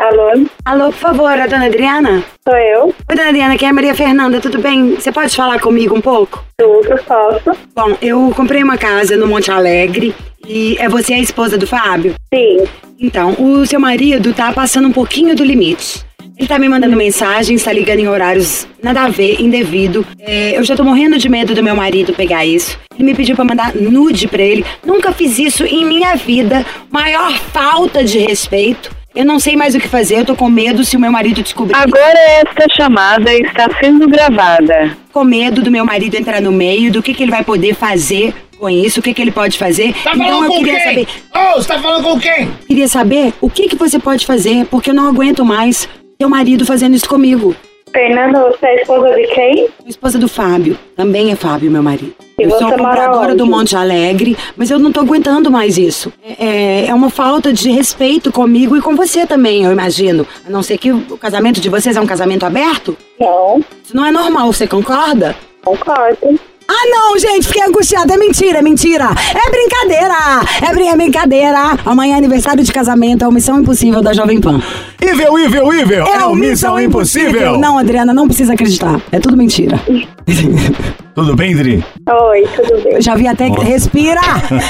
Alô, 0.00 0.46
Alô, 0.64 0.84
por 0.86 0.94
favor, 0.94 1.28
a 1.38 1.46
dona 1.46 1.66
Adriana? 1.66 2.24
sou 2.48 2.56
eu. 2.56 2.84
Oi, 2.86 3.14
dona 3.16 3.28
Adriana, 3.28 3.52
aqui 3.52 3.66
é 3.66 3.68
a 3.68 3.72
Maria 3.72 3.94
Fernanda, 3.94 4.40
tudo 4.40 4.58
bem? 4.58 4.94
Você 4.94 5.12
pode 5.12 5.36
falar 5.36 5.60
comigo 5.60 5.94
um 5.94 6.00
pouco? 6.00 6.42
Tudo 6.58 6.98
posso? 7.06 7.58
Bom, 7.76 7.94
eu 8.00 8.32
comprei 8.34 8.62
uma 8.62 8.78
casa 8.78 9.14
no 9.14 9.26
Monte 9.26 9.50
Alegre 9.50 10.14
e 10.48 10.74
é 10.78 10.88
você 10.88 11.12
a 11.12 11.18
esposa 11.18 11.58
do 11.58 11.66
Fábio? 11.66 12.14
Sim. 12.32 12.64
Então, 12.98 13.36
o 13.38 13.66
seu 13.66 13.78
marido 13.78 14.32
tá 14.32 14.50
passando 14.54 14.88
um 14.88 14.92
pouquinho 14.92 15.36
do 15.36 15.44
limite. 15.44 16.02
Ele 16.38 16.48
tá 16.48 16.58
me 16.58 16.70
mandando 16.70 16.96
mensagens, 16.96 17.62
tá 17.62 17.70
ligando 17.70 17.98
em 17.98 18.08
horários 18.08 18.66
nada 18.82 19.02
a 19.02 19.08
ver, 19.10 19.38
indevido. 19.42 20.06
É, 20.18 20.56
eu 20.56 20.64
já 20.64 20.74
tô 20.74 20.82
morrendo 20.82 21.18
de 21.18 21.28
medo 21.28 21.54
do 21.54 21.62
meu 21.62 21.76
marido 21.76 22.14
pegar 22.14 22.46
isso. 22.46 22.78
Ele 22.94 23.04
me 23.04 23.14
pediu 23.14 23.36
pra 23.36 23.44
mandar 23.44 23.74
nude 23.74 24.26
pra 24.26 24.42
ele. 24.42 24.64
Nunca 24.82 25.12
fiz 25.12 25.38
isso 25.38 25.62
em 25.66 25.84
minha 25.84 26.16
vida. 26.16 26.64
Maior 26.90 27.34
falta 27.52 28.02
de 28.02 28.18
respeito. 28.18 28.98
Eu 29.14 29.24
não 29.24 29.40
sei 29.40 29.56
mais 29.56 29.74
o 29.74 29.80
que 29.80 29.88
fazer, 29.88 30.20
eu 30.20 30.24
tô 30.24 30.36
com 30.36 30.48
medo 30.48 30.84
se 30.84 30.96
o 30.96 31.00
meu 31.00 31.10
marido 31.10 31.42
descobrir. 31.42 31.74
Agora 31.74 32.18
esta 32.18 32.66
chamada 32.76 33.34
está 33.34 33.68
sendo 33.80 34.08
gravada. 34.08 34.96
Com 35.12 35.24
medo 35.24 35.62
do 35.62 35.70
meu 35.70 35.84
marido 35.84 36.14
entrar 36.14 36.40
no 36.40 36.52
meio, 36.52 36.92
do 36.92 37.02
que, 37.02 37.12
que 37.12 37.24
ele 37.24 37.30
vai 37.32 37.42
poder 37.42 37.74
fazer 37.74 38.32
com 38.56 38.70
isso, 38.70 39.00
o 39.00 39.02
que, 39.02 39.12
que 39.12 39.20
ele 39.20 39.32
pode 39.32 39.58
fazer. 39.58 39.92
Tá 40.04 40.12
então 40.14 40.26
falando 40.26 40.44
eu 40.44 40.50
com 40.50 40.58
queria 40.58 40.74
quem? 40.74 40.84
saber. 40.84 41.06
Ô, 41.34 41.54
você 41.56 41.68
tá 41.68 41.78
falando 41.80 42.04
com 42.04 42.20
quem? 42.20 42.50
Queria 42.68 42.86
saber 42.88 43.32
o 43.40 43.50
que, 43.50 43.68
que 43.68 43.76
você 43.76 43.98
pode 43.98 44.24
fazer, 44.24 44.64
porque 44.66 44.90
eu 44.90 44.94
não 44.94 45.08
aguento 45.08 45.44
mais 45.44 45.88
teu 46.16 46.28
marido 46.28 46.64
fazendo 46.64 46.94
isso 46.94 47.08
comigo. 47.08 47.56
Fernanda, 47.92 48.38
você 48.44 48.64
é 48.66 48.82
esposa 48.82 49.08
de 49.16 49.26
quem? 49.34 49.68
A 49.84 49.88
esposa 49.88 50.18
do 50.18 50.28
Fábio. 50.28 50.78
Também 50.96 51.32
é 51.32 51.34
Fábio, 51.36 51.68
meu 51.70 51.82
marido. 51.82 52.14
Eu 52.42 52.50
sou 52.58 52.70
compradora 52.70 53.34
do? 53.34 53.46
Monte 53.46 53.74
Alegre, 53.76 54.36
mas 54.56 54.70
eu 54.70 54.78
não 54.78 54.92
tô 54.92 55.00
aguentando 55.00 55.50
mais 55.50 55.76
isso. 55.76 56.12
É, 56.38 56.86
é 56.86 56.94
uma 56.94 57.10
falta 57.10 57.52
de 57.52 57.70
respeito 57.70 58.30
comigo 58.32 58.76
e 58.76 58.80
com 58.80 58.94
você 58.94 59.26
também, 59.26 59.64
eu 59.64 59.72
imagino. 59.72 60.26
A 60.46 60.50
não 60.50 60.62
ser 60.62 60.78
que 60.78 60.92
o 60.92 61.18
casamento 61.18 61.60
de 61.60 61.68
vocês 61.68 61.96
é 61.96 62.00
um 62.00 62.06
casamento 62.06 62.46
aberto? 62.46 62.96
Não, 63.18 63.64
Isso 63.84 63.94
não 63.96 64.06
é 64.06 64.10
normal, 64.10 64.52
você 64.52 64.66
concorda? 64.66 65.36
concordo. 65.64 66.38
Ah, 66.72 66.86
não, 66.88 67.18
gente, 67.18 67.48
fiquei 67.48 67.62
angustiada. 67.64 68.14
É 68.14 68.16
mentira, 68.16 68.60
é 68.60 68.62
mentira. 68.62 69.06
É 69.34 69.50
brincadeira. 69.50 70.14
É, 70.62 70.72
brin- 70.72 70.86
é 70.86 70.96
brincadeira. 70.96 71.76
Amanhã 71.84 72.14
é 72.14 72.18
aniversário 72.18 72.62
de 72.62 72.72
casamento, 72.72 73.24
é 73.24 73.28
o 73.28 73.32
Missão 73.32 73.60
Impossível 73.60 74.00
da 74.00 74.12
Jovem 74.12 74.40
Pan. 74.40 74.62
Ível, 75.02 75.36
ível, 75.36 75.74
ível! 75.74 76.06
É, 76.06 76.24
o 76.26 76.34
Missão 76.36 76.78
Impossível! 76.78 77.58
Não, 77.58 77.76
Adriana, 77.76 78.14
não 78.14 78.28
precisa 78.28 78.52
acreditar. 78.52 79.00
É 79.10 79.18
tudo 79.18 79.36
mentira. 79.36 79.80
Tudo 81.20 81.36
bem, 81.36 81.54
Dri? 81.54 81.84
Oi, 82.10 82.48
tudo 82.56 82.82
bem? 82.82 82.94
Eu 82.94 83.02
já 83.02 83.14
vi 83.14 83.28
até 83.28 83.50
que. 83.50 83.60
Respira! 83.60 84.22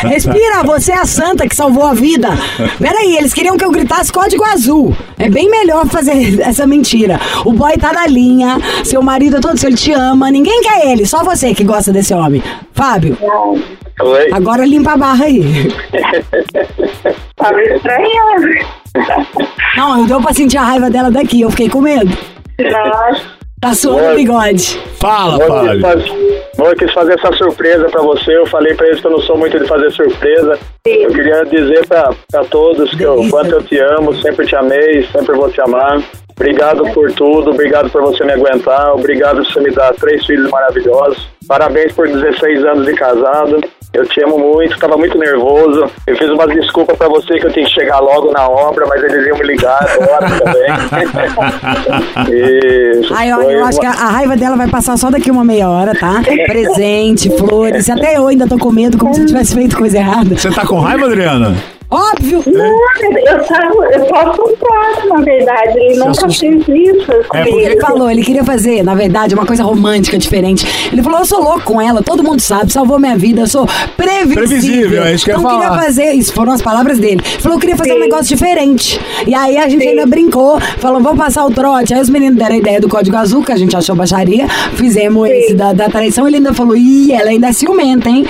Respira! 0.02 0.64
Você 0.64 0.90
é 0.90 0.98
a 0.98 1.04
santa 1.04 1.46
que 1.48 1.54
salvou 1.54 1.86
a 1.86 1.94
vida! 1.94 2.28
Peraí, 2.76 3.16
eles 3.16 3.32
queriam 3.32 3.56
que 3.56 3.64
eu 3.64 3.70
gritasse 3.70 4.12
código 4.12 4.42
azul. 4.42 4.92
É 5.16 5.28
bem 5.30 5.48
melhor 5.48 5.86
fazer 5.86 6.40
essa 6.40 6.66
mentira. 6.66 7.20
O 7.44 7.52
boy 7.52 7.78
tá 7.78 7.92
na 7.92 8.04
linha, 8.08 8.58
seu 8.82 9.00
marido 9.00 9.36
é 9.36 9.40
todo 9.40 9.56
seu, 9.58 9.68
ele 9.68 9.76
te 9.76 9.92
ama, 9.92 10.28
ninguém 10.28 10.60
quer 10.60 10.90
ele, 10.90 11.06
só 11.06 11.22
você 11.22 11.54
que 11.54 11.62
gosta 11.62 11.92
desse 11.92 12.12
homem. 12.12 12.42
Fábio, 12.72 13.16
Oi? 14.02 14.32
agora 14.32 14.66
limpa 14.66 14.94
a 14.94 14.96
barra 14.96 15.26
aí. 15.26 15.72
Tava 17.36 17.62
estranhando. 17.62 18.48
Não, 19.76 19.98
não 19.98 20.04
deu 20.04 20.20
pra 20.20 20.34
sentir 20.34 20.58
a 20.58 20.64
raiva 20.64 20.90
dela 20.90 21.12
daqui, 21.12 21.42
eu 21.42 21.50
fiquei 21.50 21.68
com 21.68 21.80
medo. 21.80 22.10
Nossa, 22.58 23.22
Tá 23.60 23.74
suando 23.74 24.12
o 24.12 24.16
bigode. 24.16 24.80
Fala, 24.98 25.38
Fábio. 25.46 25.86
amor, 26.58 26.74
quis 26.76 26.90
fazer 26.92 27.18
essa 27.18 27.30
surpresa 27.36 27.88
pra 27.90 28.00
você. 28.00 28.34
Eu 28.34 28.46
falei 28.46 28.74
pra 28.74 28.86
eles 28.86 29.00
que 29.00 29.06
eu 29.06 29.10
não 29.10 29.20
sou 29.20 29.36
muito 29.36 29.58
de 29.58 29.66
fazer 29.66 29.90
surpresa. 29.90 30.58
Eu 30.86 31.10
queria 31.10 31.44
dizer 31.44 31.86
pra, 31.86 32.10
pra 32.30 32.44
todos 32.44 32.90
que 32.94 33.02
eu, 33.02 33.16
Delícia. 33.16 33.30
quanto 33.30 33.50
eu 33.52 33.62
te 33.62 33.78
amo, 33.78 34.14
sempre 34.22 34.46
te 34.46 34.56
amei, 34.56 35.06
sempre 35.12 35.36
vou 35.36 35.50
te 35.50 35.60
amar. 35.60 36.02
Obrigado 36.40 36.82
por 36.94 37.12
tudo, 37.12 37.50
obrigado 37.50 37.90
por 37.90 38.00
você 38.00 38.24
me 38.24 38.32
aguentar, 38.32 38.94
obrigado 38.94 39.44
por 39.44 39.52
você 39.52 39.60
me 39.60 39.70
dar 39.72 39.92
três 39.96 40.24
filhos 40.24 40.50
maravilhosos. 40.50 41.28
Parabéns 41.46 41.92
por 41.92 42.08
16 42.08 42.64
anos 42.64 42.86
de 42.86 42.94
casado. 42.94 43.60
Eu 43.92 44.06
te 44.06 44.24
amo 44.24 44.38
muito, 44.38 44.72
estava 44.72 44.96
muito 44.96 45.18
nervoso. 45.18 45.84
Eu 46.06 46.16
fiz 46.16 46.30
umas 46.30 46.48
desculpas 46.54 46.96
pra 46.96 47.08
você 47.08 47.38
que 47.38 47.46
eu 47.46 47.52
tinha 47.52 47.66
que 47.66 47.72
chegar 47.72 47.98
logo 47.98 48.32
na 48.32 48.48
obra, 48.48 48.86
mas 48.86 49.02
eles 49.02 49.26
iam 49.26 49.36
me 49.36 49.44
ligar 49.48 49.78
agora 49.82 50.26
também. 50.38 50.70
e 52.32 53.00
Ai, 53.14 53.32
olha, 53.32 53.52
eu 53.52 53.64
acho 53.64 53.78
uma- 53.80 53.92
que 53.92 53.98
a, 53.98 54.02
a 54.04 54.10
raiva 54.10 54.36
dela 54.36 54.56
vai 54.56 54.68
passar 54.68 54.96
só 54.96 55.10
daqui 55.10 55.30
uma 55.30 55.44
meia 55.44 55.68
hora, 55.68 55.92
tá? 55.94 56.22
Presente, 56.46 57.28
flores. 57.36 57.90
Até 57.90 58.16
eu 58.16 58.26
ainda 58.28 58.46
tô 58.46 58.56
com 58.56 58.70
medo, 58.70 58.96
como 58.96 59.12
se 59.12 59.20
eu 59.22 59.26
tivesse 59.26 59.54
feito 59.54 59.76
coisa 59.76 59.98
errada. 59.98 60.36
Você 60.38 60.50
tá 60.50 60.64
com 60.66 60.78
raiva, 60.78 61.04
Adriana? 61.06 61.54
Óbvio! 61.90 62.42
eu 62.46 63.44
tava, 63.44 63.84
eu 63.92 64.06
tô 64.06 64.14
assustada, 64.14 65.08
na 65.08 65.20
verdade. 65.22 65.78
Ele 65.78 65.98
nunca 65.98 66.28
fez 66.28 66.40
isso 66.68 67.12
É, 67.12 67.24
comigo. 67.24 67.58
Ele 67.58 67.80
falou, 67.80 68.08
ele 68.10 68.22
queria 68.22 68.44
fazer, 68.44 68.84
na 68.84 68.94
verdade, 68.94 69.34
uma 69.34 69.44
coisa 69.44 69.64
romântica, 69.64 70.16
diferente. 70.16 70.64
Ele 70.92 71.02
falou, 71.02 71.18
eu 71.18 71.26
sou 71.26 71.42
louco 71.42 71.62
com 71.62 71.80
ela, 71.80 72.00
todo 72.02 72.22
mundo 72.22 72.40
sabe, 72.40 72.72
salvou 72.72 72.98
minha 72.98 73.16
vida, 73.16 73.40
eu 73.40 73.46
sou 73.48 73.66
previsível. 73.96 74.34
Previsível, 74.36 75.02
é 75.04 75.14
isso 75.14 75.24
que 75.24 75.32
eu 75.32 75.34
ia 75.34 75.38
Então 75.40 75.50
falar. 75.50 75.68
queria 75.68 75.84
fazer, 75.84 76.12
isso 76.12 76.32
foram 76.32 76.52
as 76.52 76.62
palavras 76.62 76.98
dele. 76.98 77.20
Ele 77.24 77.40
falou, 77.42 77.56
eu 77.56 77.60
queria 77.60 77.76
fazer 77.76 77.92
um 77.94 77.98
negócio 78.00 78.26
diferente. 78.26 79.00
E 79.26 79.34
aí 79.34 79.56
a 79.58 79.68
gente 79.68 79.86
ainda 79.86 80.06
brincou, 80.06 80.60
falou, 80.78 81.00
vamos 81.00 81.18
passar 81.18 81.44
o 81.44 81.50
trote. 81.50 81.92
Aí 81.92 82.00
os 82.00 82.08
meninos 82.08 82.38
deram 82.38 82.54
a 82.54 82.58
ideia 82.58 82.80
do 82.80 82.88
Código 82.88 83.16
Azul, 83.16 83.42
que 83.42 83.50
a 83.50 83.56
gente 83.56 83.76
achou 83.76 83.96
baixaria, 83.96 84.46
fizemos 84.74 85.28
esse 85.28 85.54
da, 85.54 85.72
da 85.72 85.88
traição. 85.88 86.26
Ele 86.28 86.36
ainda 86.36 86.54
falou, 86.54 86.76
ih, 86.76 87.12
ela 87.12 87.30
ainda 87.30 87.48
é 87.48 87.52
ciumenta, 87.52 88.08
hein? 88.08 88.24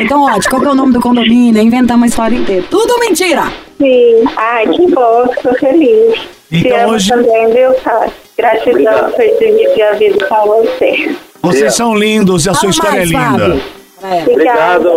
Então, 0.00 0.22
ó, 0.24 0.38
qual 0.48 0.60
que 0.62 0.66
é 0.68 0.70
o 0.70 0.74
nome 0.74 0.92
do 0.92 1.00
condomínio? 1.00 1.60
Inventamos 1.62 2.04
a 2.04 2.06
história 2.08 2.36
inteira. 2.36 2.64
Tudo 2.70 2.98
mentira! 2.98 3.44
Sim. 3.78 4.24
Ai, 4.36 4.66
que 4.68 4.86
bom, 4.92 5.28
fico 5.34 5.54
feliz. 5.58 6.18
Te 6.48 6.66
Então 6.66 6.80
amo 6.84 6.92
hoje- 6.94 7.08
também, 7.10 7.52
viu, 7.52 7.72
Tá? 7.84 8.06
Gratidão 8.36 8.72
Obrigado. 8.72 9.12
por 9.12 9.24
dividir 9.38 9.82
a 9.82 9.92
vida 9.92 10.26
com 10.26 10.46
você. 10.46 11.14
Vocês 11.42 11.74
são 11.74 11.94
lindos 11.94 12.46
e 12.46 12.50
a 12.50 12.54
sua 12.54 12.72
Fala 12.72 13.00
história 13.00 13.02
é 13.02 13.06
mais, 13.06 13.32
linda. 13.32 13.60
Fábio. 13.60 13.62
É. 14.02 14.22
Obrigado. 14.32 14.90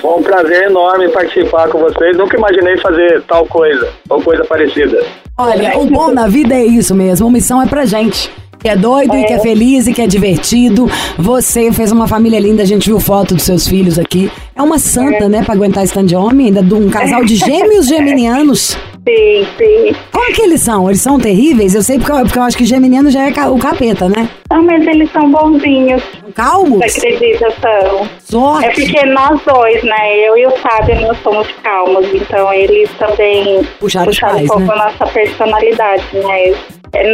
Foi 0.00 0.10
um 0.18 0.22
prazer 0.22 0.62
enorme 0.70 1.08
participar 1.08 1.68
com 1.68 1.78
vocês. 1.80 2.16
Nunca 2.16 2.36
imaginei 2.36 2.76
fazer 2.78 3.20
tal 3.22 3.44
coisa, 3.46 3.88
ou 4.08 4.22
coisa 4.22 4.44
parecida. 4.44 5.04
Olha, 5.36 5.76
o 5.76 5.86
bom 5.86 6.12
na 6.12 6.28
vida 6.28 6.54
é 6.54 6.64
isso 6.64 6.94
mesmo. 6.94 7.28
Missão 7.28 7.60
é 7.60 7.66
pra 7.66 7.84
gente. 7.84 8.30
Que 8.64 8.70
é 8.70 8.76
doido 8.76 9.14
e 9.14 9.26
que 9.26 9.32
é 9.34 9.38
feliz 9.40 9.86
e 9.86 9.92
que 9.92 10.00
é 10.00 10.06
divertido. 10.06 10.90
Você 11.18 11.70
fez 11.70 11.92
uma 11.92 12.08
família 12.08 12.40
linda, 12.40 12.62
a 12.62 12.64
gente 12.64 12.88
viu 12.88 12.98
foto 12.98 13.34
dos 13.34 13.44
seus 13.44 13.68
filhos 13.68 13.98
aqui. 13.98 14.32
É 14.56 14.62
uma 14.62 14.78
santa, 14.78 15.28
né, 15.28 15.42
pra 15.44 15.52
aguentar 15.52 15.84
esse 15.84 15.92
tanto 15.92 16.06
de 16.06 16.16
homem, 16.16 16.46
ainda 16.46 16.62
de 16.62 16.72
um 16.72 16.88
casal 16.88 17.22
de 17.26 17.36
gêmeos 17.36 17.86
geminianos. 17.86 18.74
Sim, 19.06 19.46
sim. 19.58 19.94
Como 20.10 20.32
que 20.32 20.40
eles 20.40 20.62
são? 20.62 20.88
Eles 20.88 21.02
são 21.02 21.20
terríveis? 21.20 21.74
Eu 21.74 21.82
sei 21.82 21.98
porque 21.98 22.10
eu, 22.10 22.22
porque 22.22 22.38
eu 22.38 22.42
acho 22.42 22.56
que 22.56 22.64
geminiano 22.64 23.10
já 23.10 23.28
é 23.28 23.46
o 23.46 23.58
capeta, 23.58 24.08
né? 24.08 24.30
Não, 24.50 24.62
mas 24.62 24.86
eles 24.86 25.12
são 25.12 25.30
bonzinhos. 25.30 26.02
Calmos? 26.34 26.90
Você 26.90 27.06
acredita, 27.06 27.52
são? 27.60 28.08
Sorte. 28.18 28.66
É 28.66 28.70
porque 28.72 29.06
nós 29.06 29.40
dois, 29.46 29.82
né? 29.84 30.26
Eu 30.26 30.38
e 30.38 30.46
o 30.46 30.50
Fábio, 30.52 30.98
nós 31.02 31.18
somos 31.22 31.46
calmos. 31.62 32.06
Então 32.14 32.50
eles 32.50 32.88
também 32.98 33.62
Puxaram 33.78 34.10
um 34.10 34.14
pais, 34.18 34.46
pouco 34.46 34.62
né? 34.62 34.72
a 34.72 34.76
nossa 34.76 35.06
personalidade, 35.12 36.04
né? 36.14 36.54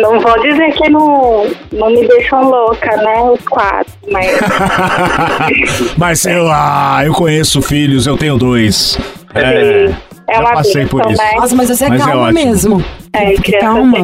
Não 0.03 0.21
vou 0.21 0.43
dizer 0.43 0.73
que 0.73 0.91
não, 0.91 1.47
não 1.73 1.91
me 1.91 2.07
deixam 2.07 2.49
louca, 2.51 2.97
né? 2.99 3.23
Os 3.23 3.41
quatro, 3.49 3.93
mas 4.11 4.31
Mas 5.97 6.25
eu, 6.27 6.49
ah, 6.51 7.01
eu 7.05 7.13
conheço 7.15 7.63
filhos, 7.63 8.07
eu 8.07 8.17
tenho 8.17 8.37
dois. 8.37 8.99
É, 9.35 9.91
é 10.29 10.39
uma 10.39 10.53
passei 10.53 10.87
por 10.87 11.05
isso. 11.11 11.21
né? 11.23 11.33
Nossa, 11.37 11.55
mas 11.55 11.69
você 11.69 11.85
é 11.85 11.89
Mas 11.89 12.01
é 12.01 12.05
calma 12.05 12.23
ótimo. 12.29 12.45
mesmo. 12.47 12.85
É, 13.13 13.33
criança 13.35 13.67
calma. 13.67 13.99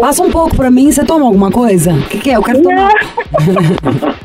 Passa 0.00 0.22
um 0.22 0.30
pouco 0.30 0.56
pra 0.56 0.70
mim, 0.70 0.90
você 0.90 1.04
toma 1.04 1.26
alguma 1.26 1.50
coisa? 1.50 1.92
O 1.92 2.02
que, 2.02 2.18
que 2.18 2.30
é? 2.30 2.36
Eu 2.36 2.42
quero 2.42 2.62
tomar. 2.62 2.92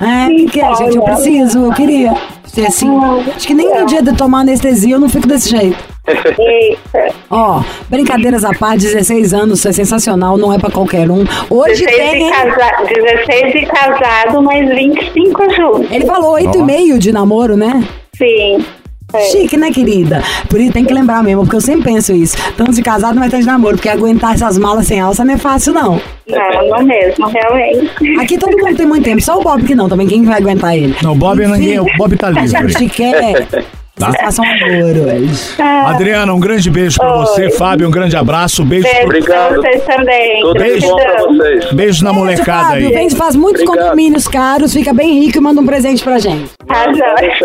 É, 0.00 0.46
que, 0.50 0.60
é, 0.60 0.74
gente? 0.74 0.96
Eu 0.96 1.02
preciso, 1.02 1.64
eu 1.64 1.72
queria 1.72 2.14
ser 2.46 2.66
assim. 2.66 2.88
Acho 3.34 3.46
que 3.46 3.54
nem 3.54 3.72
no 3.74 3.86
dia 3.86 4.02
de 4.02 4.14
tomar 4.16 4.40
anestesia 4.40 4.94
eu 4.94 5.00
não 5.00 5.08
fico 5.08 5.26
desse 5.26 5.50
jeito. 5.50 5.78
Eita. 6.06 7.14
Ó, 7.30 7.62
brincadeiras 7.88 8.44
à 8.44 8.52
parte, 8.52 8.82
16 8.82 9.32
anos, 9.32 9.64
é 9.64 9.72
sensacional, 9.72 10.36
não 10.36 10.52
é 10.52 10.58
pra 10.58 10.70
qualquer 10.70 11.10
um. 11.10 11.24
Hoje 11.48 11.84
16 11.84 12.10
tem, 12.10 12.30
casa... 12.30 12.84
16 12.94 13.52
de 13.52 13.66
casado, 13.66 14.42
mas 14.42 14.68
25 14.68 15.54
juntos. 15.54 15.90
Ele 15.90 16.06
falou 16.06 16.34
8,5 16.34 16.98
de 16.98 17.12
namoro, 17.12 17.56
né? 17.56 17.84
Sim. 18.16 18.64
É. 19.12 19.20
Chique, 19.30 19.56
né, 19.56 19.70
querida? 19.70 20.22
Por 20.48 20.60
isso 20.60 20.72
tem 20.72 20.84
que 20.84 20.92
lembrar 20.92 21.22
mesmo, 21.22 21.42
porque 21.42 21.56
eu 21.56 21.60
sempre 21.60 21.92
penso 21.92 22.12
isso. 22.12 22.36
Tanto 22.56 22.72
de 22.72 22.82
casado, 22.82 23.18
mas 23.18 23.30
tanto 23.30 23.40
de 23.40 23.46
namoro, 23.46 23.76
porque 23.76 23.88
aguentar 23.88 24.34
essas 24.34 24.58
malas 24.58 24.86
sem 24.86 25.00
alça 25.00 25.24
não 25.24 25.34
é 25.34 25.38
fácil, 25.38 25.72
não. 25.72 26.00
Não, 26.28 26.68
não 26.68 26.84
mesmo, 26.84 27.26
realmente. 27.28 27.90
Aqui 28.20 28.38
todo 28.38 28.56
mundo 28.56 28.76
tem 28.76 28.86
muito 28.86 29.04
tempo, 29.04 29.20
só 29.20 29.38
o 29.38 29.42
Bob 29.42 29.64
que 29.64 29.74
não, 29.74 29.88
também 29.88 30.06
quem 30.06 30.22
vai 30.22 30.38
aguentar 30.38 30.76
ele? 30.76 30.94
Não, 31.02 31.12
o 31.12 31.16
Bob 31.16 31.42
Enfim, 31.42 31.52
ninguém, 31.52 31.80
o 31.80 31.86
Bob 31.96 32.16
tá 32.16 32.28
A 32.28 32.30
livre. 32.30 32.68
gente 32.72 32.88
quer. 32.88 33.64
Tá. 34.00 34.06
Vocês 34.06 34.20
façam 34.24 34.44
amor 34.44 34.96
hoje. 35.14 35.54
Adriana, 35.86 36.32
um 36.32 36.40
grande 36.40 36.70
beijo 36.70 36.96
pra 36.98 37.12
Oi. 37.12 37.18
você. 37.26 37.50
Fábio, 37.50 37.86
um 37.86 37.90
grande 37.90 38.16
abraço. 38.16 38.64
Beijo, 38.64 38.84
Beijo 38.84 39.04
Obrigado. 39.04 39.48
pra 39.60 39.70
vocês 39.70 39.84
também. 39.84 40.40
Tudo 40.40 40.64
de 40.64 40.80
bom 40.80 40.96
pra 40.96 41.22
vocês. 41.26 41.72
beijo 41.72 42.04
na 42.04 42.12
molecada 42.12 42.68
Fábio, 42.70 42.88
aí. 42.88 42.94
vem, 42.94 43.10
faz 43.10 43.36
muitos 43.36 43.62
Obrigado. 43.62 43.84
condomínios 43.84 44.26
caros, 44.26 44.72
fica 44.72 44.94
bem 44.94 45.20
rico 45.20 45.38
e 45.38 45.40
manda 45.40 45.60
um 45.60 45.66
presente 45.66 46.02
pra 46.02 46.18
gente. 46.18 46.50
Tá. 46.66 46.86
Beijo! 46.86 47.44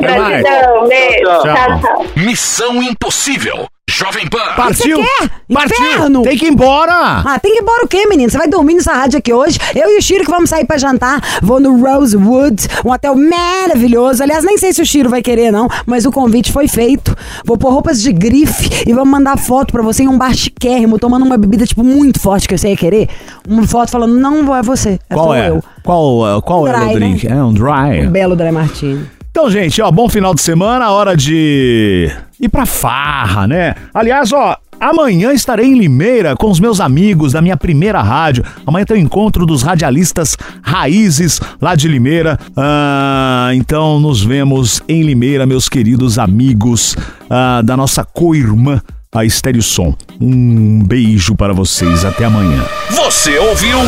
Até 0.00 0.18
mais. 0.18 0.42
Gratidão, 0.42 0.88
beijo. 0.88 1.24
Tchau, 1.24 1.42
tchau. 1.42 1.54
Tchau, 1.54 1.80
tchau. 1.80 2.06
Missão 2.16 2.82
Impossível 2.82 3.66
Jovem 3.90 4.26
Pan. 4.26 4.38
Partiu! 4.56 4.96
quer? 4.96 5.30
Partiu! 5.52 5.76
Inferno! 5.86 6.22
Tem 6.22 6.36
que 6.38 6.46
ir 6.46 6.52
embora! 6.52 7.22
Ah, 7.24 7.38
tem 7.38 7.52
que 7.52 7.58
ir 7.58 7.62
embora 7.62 7.84
o 7.84 7.88
quê, 7.88 8.06
menino? 8.06 8.30
Você 8.30 8.38
vai 8.38 8.48
dormir 8.48 8.74
nessa 8.74 8.92
rádio 8.94 9.18
aqui 9.18 9.32
hoje? 9.32 9.58
Eu 9.74 9.90
e 9.94 9.98
o 9.98 10.02
Chiro 10.02 10.24
que 10.24 10.30
vamos 10.30 10.48
sair 10.50 10.64
pra 10.64 10.78
jantar. 10.78 11.20
Vou 11.42 11.60
no 11.60 11.78
Rosewood, 11.80 12.66
um 12.84 12.90
hotel 12.90 13.14
maravilhoso. 13.14 14.22
Aliás, 14.22 14.42
nem 14.42 14.56
sei 14.58 14.72
se 14.72 14.80
o 14.82 14.86
Chiro 14.86 15.10
vai 15.10 15.22
querer, 15.22 15.52
não, 15.52 15.68
mas 15.86 16.06
o 16.06 16.10
convite 16.10 16.50
foi 16.50 16.66
feito. 16.66 17.14
Vou 17.44 17.56
pôr 17.58 17.70
roupas 17.72 18.00
de 18.02 18.10
grife 18.12 18.84
e 18.88 18.92
vamos 18.92 19.10
mandar 19.10 19.36
foto 19.38 19.70
pra 19.70 19.82
você 19.82 20.02
em 20.02 20.08
um 20.08 20.16
bar 20.18 20.34
chiquérrimo, 20.34 20.98
tomando 20.98 21.24
uma 21.24 21.36
bebida, 21.36 21.66
tipo, 21.66 21.84
muito 21.84 22.18
forte 22.18 22.48
que 22.48 22.56
você 22.56 22.70
ia 22.70 22.76
querer. 22.76 23.08
Uma 23.46 23.66
foto 23.66 23.90
falando, 23.90 24.14
não 24.18 24.56
é 24.56 24.62
você, 24.62 24.98
é 25.10 25.14
Qual 25.14 25.26
só 25.26 25.34
é? 25.34 25.50
eu. 25.50 25.62
Qual, 25.82 26.42
qual 26.42 26.66
é 26.66 26.70
o 26.74 26.80
Dry, 26.80 26.94
drink? 26.94 27.28
né? 27.28 27.36
É 27.36 27.42
um 27.44 27.52
dry. 27.52 28.06
Um 28.06 28.10
belo 28.10 28.34
Dry 28.34 28.50
Martini. 28.50 29.06
Então, 29.36 29.50
gente, 29.50 29.82
ó, 29.82 29.90
bom 29.90 30.08
final 30.08 30.32
de 30.32 30.40
semana, 30.40 30.92
hora 30.92 31.16
de 31.16 32.08
ir 32.40 32.48
pra 32.48 32.64
farra, 32.64 33.48
né? 33.48 33.74
Aliás, 33.92 34.32
ó, 34.32 34.56
amanhã 34.78 35.32
estarei 35.32 35.66
em 35.66 35.76
Limeira 35.76 36.36
com 36.36 36.48
os 36.48 36.60
meus 36.60 36.80
amigos 36.80 37.32
da 37.32 37.42
minha 37.42 37.56
primeira 37.56 38.00
rádio. 38.00 38.44
Amanhã 38.64 38.84
tem 38.84 38.96
o 38.96 39.00
encontro 39.00 39.44
dos 39.44 39.62
radialistas 39.62 40.36
raízes 40.62 41.40
lá 41.60 41.74
de 41.74 41.88
Limeira. 41.88 42.38
Ah, 42.56 43.50
então, 43.54 43.98
nos 43.98 44.22
vemos 44.22 44.80
em 44.88 45.02
Limeira, 45.02 45.44
meus 45.44 45.68
queridos 45.68 46.16
amigos 46.16 46.96
ah, 47.28 47.60
da 47.60 47.76
nossa 47.76 48.04
co-irmã, 48.04 48.80
a 49.14 49.24
Estéreo 49.24 49.62
Som. 49.62 49.94
Um 50.20 50.82
beijo 50.82 51.36
para 51.36 51.54
vocês, 51.54 52.04
até 52.04 52.24
amanhã. 52.24 52.64
Você 52.90 53.38
ouviu? 53.38 53.78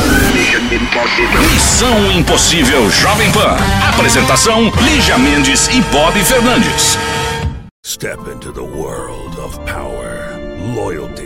Missão 1.52 2.12
Impossível 2.12 2.88
Jovem 2.90 3.30
Pan. 3.32 3.56
Apresentação: 3.92 4.72
Lígia 4.82 5.18
Mendes 5.18 5.68
e 5.68 5.80
Bob 5.92 6.18
Fernandes. 6.22 6.96
Step 7.84 8.18
into 8.32 8.52
the 8.52 8.60
world 8.60 9.38
of 9.40 9.58
power, 9.60 10.38
loyalty, 10.74 11.25